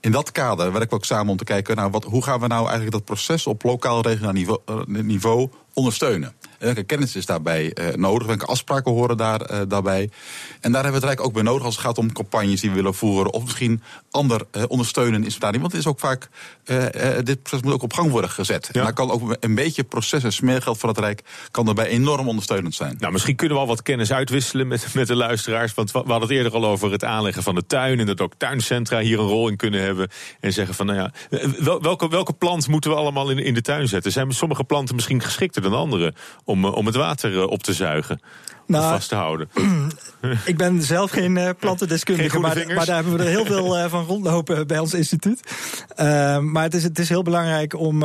In 0.00 0.12
dat 0.12 0.32
kader 0.32 0.72
werken 0.72 0.90
we 0.90 0.94
ook 0.94 1.04
samen 1.04 1.30
om 1.30 1.36
te 1.36 1.44
kijken... 1.44 1.76
Nou, 1.76 1.90
wat, 1.90 2.04
hoe 2.04 2.22
gaan 2.22 2.40
we 2.40 2.46
nou 2.46 2.62
eigenlijk 2.62 2.92
dat 2.92 3.04
proces 3.04 3.46
op 3.46 3.62
lokaal 3.62 4.02
regionaal 4.02 4.32
niveau, 4.32 4.60
niveau 4.86 5.50
ondersteunen. 5.72 6.34
Welke 6.58 6.82
kennis 6.82 7.16
is 7.16 7.26
daarbij 7.26 7.76
uh, 7.80 7.94
nodig? 7.94 8.26
Welke 8.26 8.46
afspraken 8.46 8.92
horen 8.92 9.16
daar, 9.16 9.50
uh, 9.50 9.60
daarbij? 9.68 10.10
En 10.60 10.72
daar 10.72 10.82
hebben 10.82 11.00
we 11.00 11.06
het 11.06 11.16
Rijk 11.16 11.28
ook 11.28 11.32
bij 11.32 11.42
nodig 11.42 11.64
als 11.64 11.74
het 11.74 11.84
gaat 11.84 11.98
om 11.98 12.12
campagnes 12.12 12.60
die 12.60 12.70
we 12.70 12.76
willen 12.76 12.94
voeren. 12.94 13.32
Of 13.32 13.42
misschien 13.42 13.82
ander 14.10 14.40
uh, 14.52 14.62
ondersteunen 14.68 15.14
instrumentarium. 15.14 15.60
Want 15.60 15.72
het 15.72 15.80
is 15.80 15.88
ook 15.88 15.98
vaak, 15.98 16.28
dit 17.24 17.42
proces 17.42 17.62
moet 17.62 17.72
ook 17.72 17.82
op 17.82 17.92
gang 17.92 18.10
worden 18.10 18.30
gezet. 18.30 18.68
Ja. 18.72 18.78
En 18.78 18.84
daar 18.84 18.92
kan 18.92 19.10
ook 19.10 19.36
een 19.40 19.54
beetje 19.54 19.84
proces 19.84 20.24
en 20.24 20.32
smeergeld 20.32 20.78
van 20.78 20.88
het 20.88 20.98
Rijk 20.98 21.22
kan 21.50 21.64
daarbij 21.64 21.86
enorm 21.86 22.28
ondersteunend 22.28 22.74
zijn. 22.74 22.96
Nou, 22.98 23.12
misschien 23.12 23.36
kunnen 23.36 23.56
we 23.56 23.62
al 23.62 23.68
wat 23.68 23.82
kennis 23.82 24.12
uitwisselen 24.12 24.68
met, 24.68 24.94
met 24.94 25.06
de 25.06 25.16
luisteraars. 25.16 25.74
Want 25.74 25.92
we 25.92 25.98
hadden 25.98 26.20
het 26.20 26.30
eerder 26.30 26.52
al 26.52 26.66
over 26.66 26.92
het 26.92 27.04
aanleggen 27.04 27.42
van 27.42 27.54
de 27.54 27.66
tuin. 27.66 28.00
En 28.00 28.06
dat 28.06 28.20
ook 28.20 28.34
tuincentra 28.36 28.98
hier 28.98 29.18
een 29.18 29.26
rol 29.26 29.48
in 29.48 29.56
kunnen 29.56 29.80
hebben. 29.80 30.08
En 30.40 30.52
zeggen 30.52 30.74
van, 30.74 30.86
nou 30.86 30.98
ja, 30.98 31.12
welke, 31.80 32.08
welke 32.08 32.32
plant 32.32 32.68
moeten 32.68 32.90
we 32.90 32.96
allemaal 32.96 33.30
in, 33.30 33.38
in 33.38 33.54
de 33.54 33.60
tuin 33.60 33.88
zetten? 33.88 34.12
Zijn 34.12 34.32
sommige 34.32 34.64
planten 34.64 34.94
misschien 34.94 35.22
geschikter 35.22 35.62
dan 35.62 35.72
andere? 35.72 36.14
Om, 36.46 36.64
eh, 36.64 36.72
om 36.72 36.86
het 36.86 36.94
water 36.94 37.38
eh, 37.38 37.46
op 37.46 37.62
te 37.62 37.72
zuigen 37.72 38.20
nou, 38.66 38.92
vast 38.92 39.08
te 39.08 39.14
houden. 39.14 39.48
ik 40.44 40.56
ben 40.56 40.82
zelf 40.82 41.10
geen 41.10 41.36
uh, 41.36 41.50
plantendeskundige, 41.58 42.38
maar, 42.38 42.64
maar, 42.74 42.86
daar 42.86 42.94
hebben 42.94 43.16
we 43.16 43.22
er 43.22 43.28
heel 43.28 43.44
veel 43.54 43.78
uh, 43.78 43.84
van 43.88 44.04
rondlopen 44.04 44.66
bij 44.66 44.78
ons 44.78 44.94
instituut. 44.94 45.40
Uh, 46.00 46.38
maar 46.38 46.62
het 46.62 46.74
is, 46.74 46.82
het 46.82 46.98
is 46.98 47.08
heel 47.08 47.22
belangrijk 47.22 47.74
om, 47.74 48.02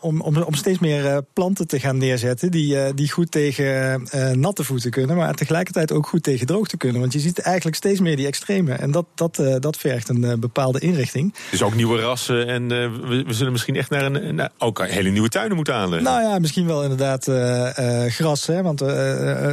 om, 0.00 0.20
om, 0.20 0.36
om 0.36 0.54
steeds 0.54 0.78
meer 0.78 1.22
planten 1.32 1.66
te 1.66 1.80
gaan 1.80 1.98
neerzetten 1.98 2.50
die, 2.50 2.94
die 2.94 3.10
goed 3.10 3.30
tegen 3.30 4.08
natte 4.40 4.64
voeten 4.64 4.90
kunnen, 4.90 5.16
maar 5.16 5.34
tegelijkertijd 5.34 5.92
ook 5.92 6.06
goed 6.06 6.22
tegen 6.22 6.46
droogte 6.46 6.76
kunnen. 6.76 7.00
Want 7.00 7.12
je 7.12 7.18
ziet 7.18 7.38
eigenlijk 7.38 7.76
steeds 7.76 8.00
meer 8.00 8.16
die 8.16 8.26
extreme 8.26 8.72
en 8.72 8.90
dat, 8.90 9.06
dat, 9.14 9.42
dat 9.58 9.76
vergt 9.76 10.08
een 10.08 10.40
bepaalde 10.40 10.78
inrichting. 10.78 11.34
Dus 11.50 11.62
ook 11.62 11.74
nieuwe 11.74 12.00
rassen 12.00 12.46
en 12.46 12.68
we, 12.68 13.22
we, 13.26 13.32
zullen 13.32 13.52
misschien 13.52 13.76
echt 13.76 13.90
naar 13.90 14.02
een 14.02 14.34
naar 14.34 14.50
ook 14.58 14.86
hele 14.86 15.10
nieuwe 15.10 15.28
tuinen 15.28 15.56
moeten 15.56 15.74
aanleggen. 15.74 16.12
Nou 16.12 16.22
ja, 16.22 16.38
misschien 16.38 16.66
wel 16.66 16.82
inderdaad 16.82 17.24
gras, 18.12 18.46
hè, 18.46 18.62
want 18.62 18.82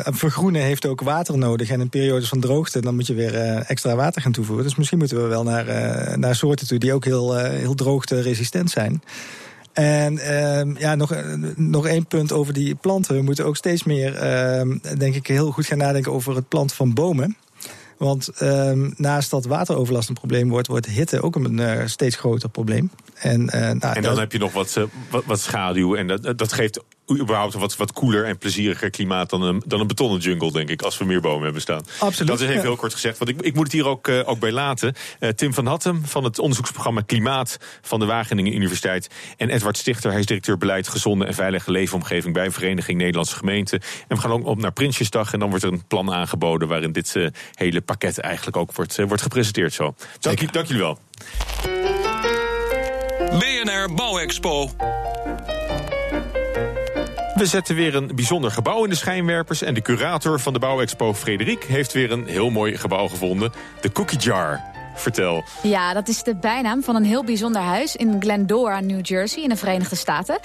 vergroening 0.04 0.50
heeft 0.59 0.85
ook 0.85 1.01
water 1.01 1.37
nodig. 1.37 1.69
En 1.69 1.81
in 1.81 1.89
periodes 1.89 2.29
van 2.29 2.39
droogte 2.39 2.81
dan 2.81 2.95
moet 2.95 3.07
je 3.07 3.13
weer 3.13 3.33
uh, 3.33 3.69
extra 3.69 3.95
water 3.95 4.21
gaan 4.21 4.31
toevoegen. 4.31 4.65
Dus 4.65 4.75
misschien 4.75 4.97
moeten 4.97 5.21
we 5.21 5.27
wel 5.27 5.43
naar, 5.43 5.67
uh, 5.67 6.15
naar 6.15 6.35
soorten 6.35 6.67
toe 6.67 6.79
die 6.79 6.93
ook 6.93 7.05
heel, 7.05 7.39
uh, 7.39 7.43
heel 7.43 7.73
droogte-resistent 7.73 8.69
zijn. 8.69 9.03
En 9.73 10.13
uh, 10.13 10.79
ja, 10.79 10.95
nog, 10.95 11.15
nog 11.55 11.87
één 11.87 12.05
punt 12.05 12.31
over 12.31 12.53
die 12.53 12.75
planten. 12.75 13.15
We 13.15 13.21
moeten 13.21 13.45
ook 13.45 13.55
steeds 13.55 13.83
meer, 13.83 14.15
ehm, 14.15 14.77
denk 14.97 15.15
ik, 15.15 15.27
heel 15.27 15.51
goed 15.51 15.65
gaan 15.65 15.77
nadenken 15.77 16.11
over 16.11 16.35
het 16.35 16.47
planten 16.47 16.75
van 16.75 16.93
bomen. 16.93 17.37
Want 17.97 18.27
ehm, 18.27 18.89
naast 18.95 19.29
dat 19.29 19.45
wateroverlast 19.45 20.09
een 20.09 20.15
probleem 20.15 20.49
wordt, 20.49 20.67
wordt 20.67 20.85
hitte 20.85 21.21
ook 21.21 21.35
een 21.35 21.89
steeds 21.89 22.15
groter 22.15 22.49
probleem. 22.49 22.91
En, 23.13 23.45
nou, 23.45 23.79
en 23.79 24.01
dan 24.01 24.19
heb 24.19 24.31
je 24.31 24.37
nog 24.37 24.53
wat, 24.53 24.79
wat, 25.09 25.25
wat, 25.25 25.39
schaduw. 25.39 25.95
En 25.95 26.07
dat, 26.07 26.37
dat 26.37 26.53
geeft 26.53 26.79
überhaupt 27.09 27.53
een 27.53 27.59
wat, 27.59 27.75
wat 27.75 27.93
koeler 27.93 28.25
en 28.25 28.37
plezieriger 28.37 28.89
klimaat 28.89 29.29
dan 29.29 29.41
een, 29.41 29.63
dan 29.65 29.79
een 29.79 29.87
betonnen 29.87 30.19
jungle, 30.19 30.51
denk 30.51 30.69
ik, 30.69 30.81
als 30.81 30.97
we 30.97 31.05
meer 31.05 31.21
bomen 31.21 31.43
hebben 31.43 31.61
staan. 31.61 31.83
Absoluut. 31.99 32.27
Dat 32.27 32.41
is 32.41 32.47
even 32.47 32.61
heel 32.61 32.75
kort 32.75 32.93
gezegd, 32.93 33.17
want 33.17 33.29
ik, 33.29 33.41
ik 33.41 33.53
moet 33.53 33.63
het 33.63 33.71
hier 33.71 33.87
ook, 33.87 34.07
uh, 34.07 34.21
ook 34.25 34.39
bij 34.39 34.51
laten. 34.51 34.95
Uh, 35.19 35.29
Tim 35.29 35.53
van 35.53 35.65
Hattem 35.65 36.05
van 36.05 36.23
het 36.23 36.39
onderzoeksprogramma 36.39 37.01
Klimaat 37.01 37.57
van 37.81 37.99
de 37.99 38.05
Wageningen 38.05 38.55
Universiteit. 38.55 39.09
En 39.37 39.49
Edward 39.49 39.77
Stichter, 39.77 40.11
hij 40.11 40.19
is 40.19 40.25
directeur 40.25 40.57
beleid 40.57 40.87
gezonde 40.87 41.25
en 41.25 41.33
veilige 41.33 41.71
leefomgeving 41.71 42.33
bij 42.33 42.51
Vereniging 42.51 42.97
Nederlandse 42.97 43.35
Gemeenten. 43.35 43.81
En 44.07 44.15
we 44.15 44.21
gaan 44.21 44.31
ook 44.31 44.45
op 44.45 44.57
naar 44.57 44.73
Prinsjesdag 44.73 45.33
en 45.33 45.39
dan 45.39 45.49
wordt 45.49 45.63
er 45.63 45.71
een 45.71 45.87
plan 45.87 46.13
aangeboden 46.13 46.67
waarin 46.67 46.91
dit 46.91 47.15
uh, 47.15 47.27
hele 47.53 47.81
pakket 47.81 48.19
eigenlijk 48.19 48.57
ook 48.57 48.71
wordt, 48.71 48.95
wordt 49.07 49.21
gepresenteerd 49.21 49.73
zo. 49.73 49.95
Dank, 50.19 50.53
dank 50.53 50.67
jullie 50.67 50.81
wel. 50.81 50.99
BNR 53.39 53.93
Bouwexpo. 53.93 54.69
We 57.41 57.47
zetten 57.47 57.75
weer 57.75 57.95
een 57.95 58.12
bijzonder 58.15 58.51
gebouw 58.51 58.84
in 58.84 58.89
de 58.89 58.95
schijnwerpers. 58.95 59.62
En 59.62 59.73
de 59.73 59.82
curator 59.82 60.39
van 60.39 60.54
de 60.54 60.60
Bouwexpo, 60.60 61.13
Frederik, 61.13 61.63
heeft 61.63 61.93
weer 61.93 62.12
een 62.12 62.25
heel 62.25 62.49
mooi 62.49 62.77
gebouw 62.77 63.08
gevonden. 63.08 63.51
De 63.82 63.91
Cookie 63.91 64.17
Jar. 64.17 64.62
Vertel. 64.95 65.43
Ja, 65.63 65.93
dat 65.93 66.08
is 66.08 66.23
de 66.23 66.36
bijnaam 66.36 66.84
van 66.84 66.95
een 66.95 67.04
heel 67.04 67.23
bijzonder 67.23 67.62
huis 67.62 67.95
in 67.95 68.15
Glendora, 68.19 68.80
New 68.80 69.06
Jersey, 69.06 69.43
in 69.43 69.49
de 69.49 69.56
Verenigde 69.56 69.95
Staten. 69.95 70.39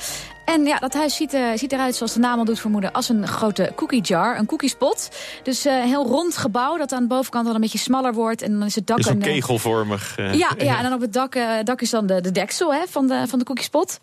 En 0.45 0.65
ja, 0.65 0.79
dat 0.79 0.95
huis 0.95 1.17
ziet, 1.17 1.35
uh, 1.35 1.49
ziet 1.55 1.73
eruit, 1.73 1.97
zoals 1.97 2.13
de 2.13 2.19
naam 2.19 2.39
al 2.39 2.45
doet 2.45 2.61
vermoeden, 2.61 2.93
als 2.93 3.09
een 3.09 3.27
grote 3.27 3.73
cookie 3.75 4.03
jar, 4.03 4.39
een 4.39 4.47
cookiespot. 4.47 5.11
Dus 5.43 5.67
uh, 5.67 5.77
een 5.77 5.89
heel 5.89 6.07
rond 6.07 6.37
gebouw 6.37 6.77
dat 6.77 6.93
aan 6.93 7.03
de 7.03 7.09
bovenkant 7.09 7.49
al 7.49 7.55
een 7.55 7.61
beetje 7.61 7.79
smaller 7.79 8.15
wordt. 8.15 8.43
En 8.43 8.53
dan 8.53 8.67
is 8.67 8.75
het 8.75 8.87
dak... 8.87 8.99
een, 8.99 9.13
een 9.13 9.19
kegelvormig. 9.19 10.19
Uh, 10.19 10.35
ja, 10.35 10.51
ja, 10.59 10.77
en 10.77 10.83
dan 10.83 10.93
op 10.93 11.01
het 11.01 11.13
dak, 11.13 11.39
dak 11.65 11.81
is 11.81 11.91
dan 11.91 12.07
de, 12.07 12.21
de 12.21 12.33
deksel 12.33 12.75
hè, 12.75 12.83
van, 12.89 13.07
de, 13.07 13.25
van 13.29 13.39
de 13.39 13.45
cookiespot. 13.45 14.01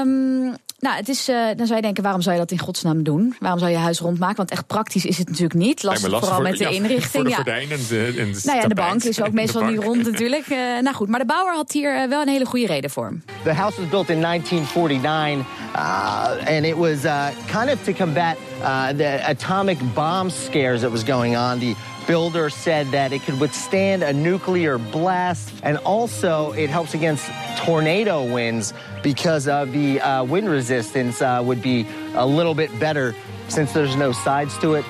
Um, 0.00 0.54
nou, 0.84 0.96
het 0.96 1.08
is, 1.08 1.28
uh, 1.28 1.46
dan 1.56 1.66
zou 1.66 1.76
je 1.76 1.82
denken, 1.82 2.02
waarom 2.02 2.22
zou 2.22 2.34
je 2.34 2.40
dat 2.40 2.50
in 2.50 2.58
godsnaam 2.58 3.02
doen? 3.02 3.36
Waarom 3.40 3.58
zou 3.58 3.70
je 3.70 3.76
huis 3.76 3.98
rondmaken? 3.98 4.36
Want 4.36 4.50
echt 4.50 4.66
praktisch 4.66 5.04
is 5.04 5.18
het 5.18 5.28
natuurlijk 5.28 5.54
niet. 5.54 5.82
Lastig, 5.82 6.10
lastig 6.10 6.28
vooral 6.28 6.50
met 6.50 6.58
de 6.58 6.70
inrichting. 6.70 7.10
Voor 7.10 7.44
de 7.44 7.50
ja. 7.50 7.60
en 7.60 7.68
de, 7.88 8.14
en 8.18 8.32
de 8.32 8.40
Nou 8.44 8.58
ja, 8.58 8.68
de 8.68 8.74
bank 8.74 9.02
is 9.02 9.22
ook 9.22 9.32
meestal 9.42 9.62
niet 9.62 9.82
rond 9.82 10.04
natuurlijk. 10.10 10.48
Uh, 10.48 10.58
nou 10.58 10.94
goed, 10.94 11.08
maar 11.08 11.20
de 11.20 11.26
bouwer 11.26 11.54
had 11.54 11.72
hier 11.72 12.02
uh, 12.02 12.08
wel 12.08 12.22
een 12.22 12.28
hele 12.28 12.44
goede 12.44 12.66
reden 12.66 12.90
voor. 12.90 13.12
The 13.42 13.52
house 13.52 13.80
was 13.80 13.88
built 13.88 14.08
in 14.08 14.20
1949 14.20 15.46
uh, 15.76 16.56
and 16.56 16.64
it 16.64 16.76
was 16.76 17.04
uh, 17.04 17.26
kind 17.46 17.72
of 17.72 17.84
to 17.84 17.92
combat 17.92 18.36
uh, 18.60 18.88
the 18.88 19.24
atomic 19.26 19.78
bomb 19.94 20.30
scares 20.30 20.80
that 20.80 20.90
was 20.90 21.02
going 21.02 21.36
on. 21.36 21.58
The 21.58 21.74
builder 22.06 22.50
said 22.50 22.90
that 22.90 23.12
it 23.12 23.22
could 23.24 23.40
withstand 23.40 24.02
a 24.02 24.12
nuclear 24.12 24.78
blast 24.78 25.52
and 25.62 25.78
also 25.84 26.52
it 26.52 26.70
helps 26.70 26.94
against 26.94 27.30
tornado 27.56 28.22
winds 28.32 28.72
because 29.02 29.48
of 29.48 29.72
the 29.72 30.00
uh, 30.00 30.24
wind 30.24 30.48
resistance 30.48 31.22
uh, 31.22 31.40
would 31.44 31.62
be 31.62 31.86
a 32.14 32.26
little 32.26 32.54
bit 32.54 32.70
better 32.78 33.14
since 33.48 33.72
there's 33.72 33.96
no 33.96 34.12
sides 34.12 34.58
to 34.58 34.74
it. 34.74 34.84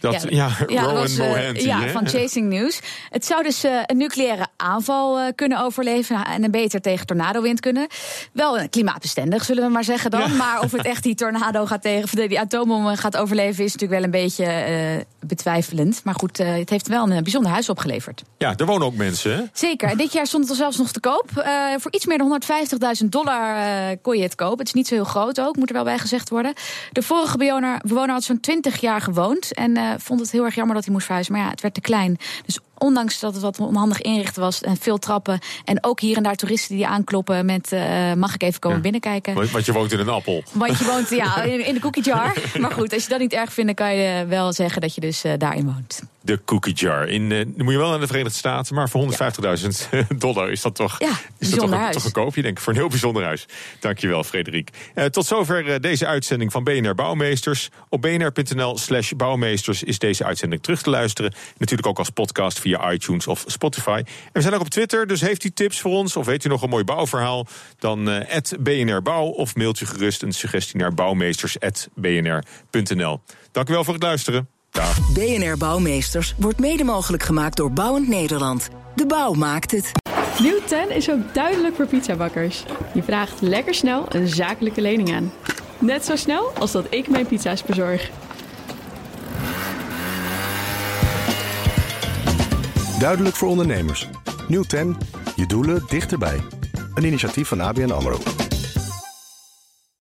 Dat, 0.00 0.26
ja, 0.28 0.48
ja, 0.66 0.80
Rowan 0.80 0.94
was, 0.94 1.16
ja 1.54 1.88
van 1.88 2.08
Chasing 2.08 2.48
News. 2.48 2.80
Het 3.10 3.24
zou 3.24 3.42
dus 3.42 3.64
uh, 3.64 3.80
een 3.86 3.96
nucleaire 3.96 4.46
aanval 4.56 5.20
uh, 5.20 5.26
kunnen 5.34 5.60
overleven 5.60 6.24
en 6.24 6.44
een 6.44 6.50
beter 6.50 6.80
tegen 6.80 7.06
tornadowind 7.06 7.60
kunnen. 7.60 7.86
Wel 8.32 8.68
klimaatbestendig, 8.68 9.44
zullen 9.44 9.64
we 9.64 9.70
maar 9.70 9.84
zeggen 9.84 10.10
dan. 10.10 10.20
Ja. 10.20 10.36
Maar 10.36 10.60
of 10.60 10.72
het 10.72 10.86
echt 10.86 11.02
die 11.02 11.14
tornado 11.14 11.66
gaat 11.66 11.82
tegen, 11.82 12.28
die 12.28 12.40
atoombom 12.40 12.96
gaat 12.96 13.16
overleven, 13.16 13.64
is 13.64 13.72
natuurlijk 13.72 14.00
wel 14.00 14.02
een 14.02 14.24
beetje 14.24 14.44
betwijfelend. 15.26 16.00
Maar 16.04 16.14
goed, 16.14 16.38
het 16.38 16.70
heeft 16.70 16.88
wel 16.88 17.10
een 17.10 17.22
bijzonder 17.22 17.50
huis 17.52 17.68
opgeleverd. 17.68 18.22
Ja, 18.38 18.56
er 18.56 18.66
wonen 18.66 18.86
ook 18.86 18.94
mensen. 18.94 19.36
Hè? 19.36 19.42
Zeker. 19.52 19.96
Dit 19.96 20.12
jaar 20.12 20.26
stond 20.26 20.42
het 20.42 20.52
er 20.52 20.58
zelfs 20.58 20.76
nog 20.76 20.92
te 20.92 21.00
koop. 21.00 21.30
voor 21.78 21.92
iets 21.92 22.06
meer 22.06 22.18
dan 22.18 22.42
150.000 23.02 23.08
dollar 23.08 23.96
kon 23.96 24.16
je 24.16 24.22
het 24.22 24.34
kopen. 24.34 24.58
Het 24.58 24.66
is 24.66 24.72
niet 24.72 24.86
zo 24.86 24.94
heel 24.94 25.04
groot 25.04 25.40
ook, 25.40 25.56
moet 25.56 25.68
er 25.68 25.74
wel 25.74 25.84
bij 25.84 25.98
gezegd 25.98 26.28
worden. 26.28 26.52
De 26.92 27.02
vorige 27.02 27.38
bewoner, 27.38 27.80
bewoner 27.86 28.10
had 28.10 28.24
zo'n 28.24 28.40
20 28.40 28.80
jaar 28.80 29.00
gewoond. 29.00 29.54
En 29.54 30.00
vond 30.00 30.20
het 30.20 30.30
heel 30.30 30.44
erg 30.44 30.54
jammer 30.54 30.74
dat 30.74 30.84
hij 30.84 30.92
moest 30.92 31.04
verhuizen. 31.04 31.34
Maar 31.34 31.42
ja, 31.42 31.50
het 31.50 31.60
werd 31.60 31.74
te 31.74 31.80
klein. 31.80 32.16
Dus 32.46 32.58
ondanks 32.78 33.20
dat 33.20 33.32
het 33.32 33.42
wat 33.42 33.58
onhandig 33.58 34.00
inricht 34.00 34.36
was 34.36 34.60
en 34.60 34.76
veel 34.76 34.98
trappen... 34.98 35.38
en 35.64 35.84
ook 35.84 36.00
hier 36.00 36.16
en 36.16 36.22
daar 36.22 36.36
toeristen 36.36 36.76
die 36.76 36.86
aankloppen 36.86 37.46
met... 37.46 37.72
Uh, 37.72 38.12
mag 38.12 38.34
ik 38.34 38.42
even 38.42 38.60
komen 38.60 38.76
ja. 38.76 38.82
binnenkijken? 38.82 39.34
Want 39.52 39.66
je 39.66 39.72
woont 39.72 39.92
in 39.92 39.98
een 39.98 40.08
appel. 40.08 40.42
Want 40.52 40.78
je 40.78 40.84
woont 40.84 41.10
ja, 41.10 41.42
in, 41.68 41.74
de 41.74 41.80
cookie 41.80 42.02
jar. 42.02 42.34
Maar 42.60 42.72
goed, 42.72 42.92
als 42.92 43.02
je 43.02 43.08
dat 43.08 43.18
niet 43.18 43.32
erg 43.32 43.52
vindt... 43.52 43.76
dan 43.76 43.86
kan 43.86 43.96
je 43.96 44.26
wel 44.26 44.52
zeggen 44.52 44.80
dat 44.80 44.94
je 44.94 45.00
dus 45.00 45.24
uh, 45.24 45.32
daarin 45.38 45.64
woont. 45.64 46.02
De 46.26 46.40
cookie 46.44 46.74
jar. 46.74 47.08
In, 47.08 47.30
uh, 47.30 47.44
moet 47.56 47.72
je 47.72 47.78
wel 47.78 47.90
naar 47.90 48.00
de 48.00 48.06
Verenigde 48.06 48.38
Staten... 48.38 48.74
maar 48.74 48.88
voor 48.88 49.02
150.000 49.02 49.08
dollar 50.18 50.50
is 50.50 50.60
dat 50.60 50.74
toch, 50.74 50.98
ja, 50.98 51.10
is 51.38 51.50
dat 51.50 51.70
toch, 51.70 51.90
toch 51.90 52.04
een 52.04 52.12
koopje, 52.12 52.42
denk 52.42 52.56
ik. 52.56 52.62
Voor 52.62 52.72
een 52.72 52.78
heel 52.78 52.88
bijzonder 52.88 53.24
huis. 53.24 53.46
Dankjewel, 53.80 54.24
Frederik. 54.24 54.70
tot 55.10 55.26
zover 55.26 55.80
deze 55.80 56.06
uitzending 56.06 56.52
van 56.52 56.64
BNR 56.64 56.94
Bouwmeesters. 56.94 57.70
Op 57.88 58.02
bnr.nl 58.02 58.78
slash 58.78 59.12
bouwmeesters 59.12 59.82
is 59.82 59.98
deze 59.98 60.24
uitzending 60.24 60.62
terug 60.62 60.82
te 60.82 60.90
luisteren. 60.90 61.34
Natuurlijk 61.58 61.88
ook 61.88 61.98
als 61.98 62.10
podcast 62.10 62.60
via 62.60 62.92
iTunes 62.92 63.26
of 63.26 63.44
Spotify. 63.46 64.02
En 64.04 64.32
we 64.32 64.40
zijn 64.40 64.54
ook 64.54 64.60
op 64.60 64.68
Twitter, 64.68 65.06
dus 65.06 65.20
heeft 65.20 65.44
u 65.44 65.50
tips 65.50 65.80
voor 65.80 65.92
ons... 65.92 66.16
of 66.16 66.26
weet 66.26 66.44
u 66.44 66.48
nog 66.48 66.62
een 66.62 66.70
mooi 66.70 66.84
bouwverhaal, 66.84 67.46
dan 67.78 68.08
uh, 68.08 68.20
BNR 68.60 69.02
Bouw... 69.02 69.26
of 69.26 69.54
mailt 69.54 69.80
u 69.80 69.86
gerust 69.86 70.22
een 70.22 70.32
suggestie 70.32 70.80
naar 70.80 70.94
bouwmeesters.bnr.nl. 70.94 73.20
Dank 73.52 73.68
u 73.68 73.72
wel 73.72 73.84
voor 73.84 73.94
het 73.94 74.02
luisteren. 74.02 74.55
BNR 74.76 75.56
Bouwmeesters 75.56 76.34
wordt 76.38 76.58
mede 76.58 76.84
mogelijk 76.84 77.22
gemaakt 77.22 77.56
door 77.56 77.72
Bouwend 77.72 78.08
Nederland. 78.08 78.68
De 78.94 79.06
bouw 79.06 79.32
maakt 79.32 79.70
het. 79.70 79.92
Nieuw 80.38 80.58
10 80.66 80.90
is 80.90 81.10
ook 81.10 81.34
duidelijk 81.34 81.76
voor 81.76 81.86
pizzabakkers. 81.86 82.64
Je 82.94 83.02
vraagt 83.02 83.40
lekker 83.40 83.74
snel 83.74 84.06
een 84.08 84.28
zakelijke 84.28 84.80
lening 84.80 85.14
aan. 85.14 85.32
Net 85.78 86.04
zo 86.04 86.16
snel 86.16 86.52
als 86.58 86.72
dat 86.72 86.86
ik 86.90 87.08
mijn 87.08 87.26
pizza's 87.26 87.62
bezorg. 87.62 88.10
Duidelijk 92.98 93.36
voor 93.36 93.48
ondernemers. 93.48 94.08
Nieuw 94.48 94.62
10, 94.62 94.96
je 95.36 95.46
doelen 95.46 95.84
dichterbij. 95.88 96.40
Een 96.94 97.04
initiatief 97.04 97.48
van 97.48 97.60
ABN 97.60 97.90
AMRO. 97.90 98.18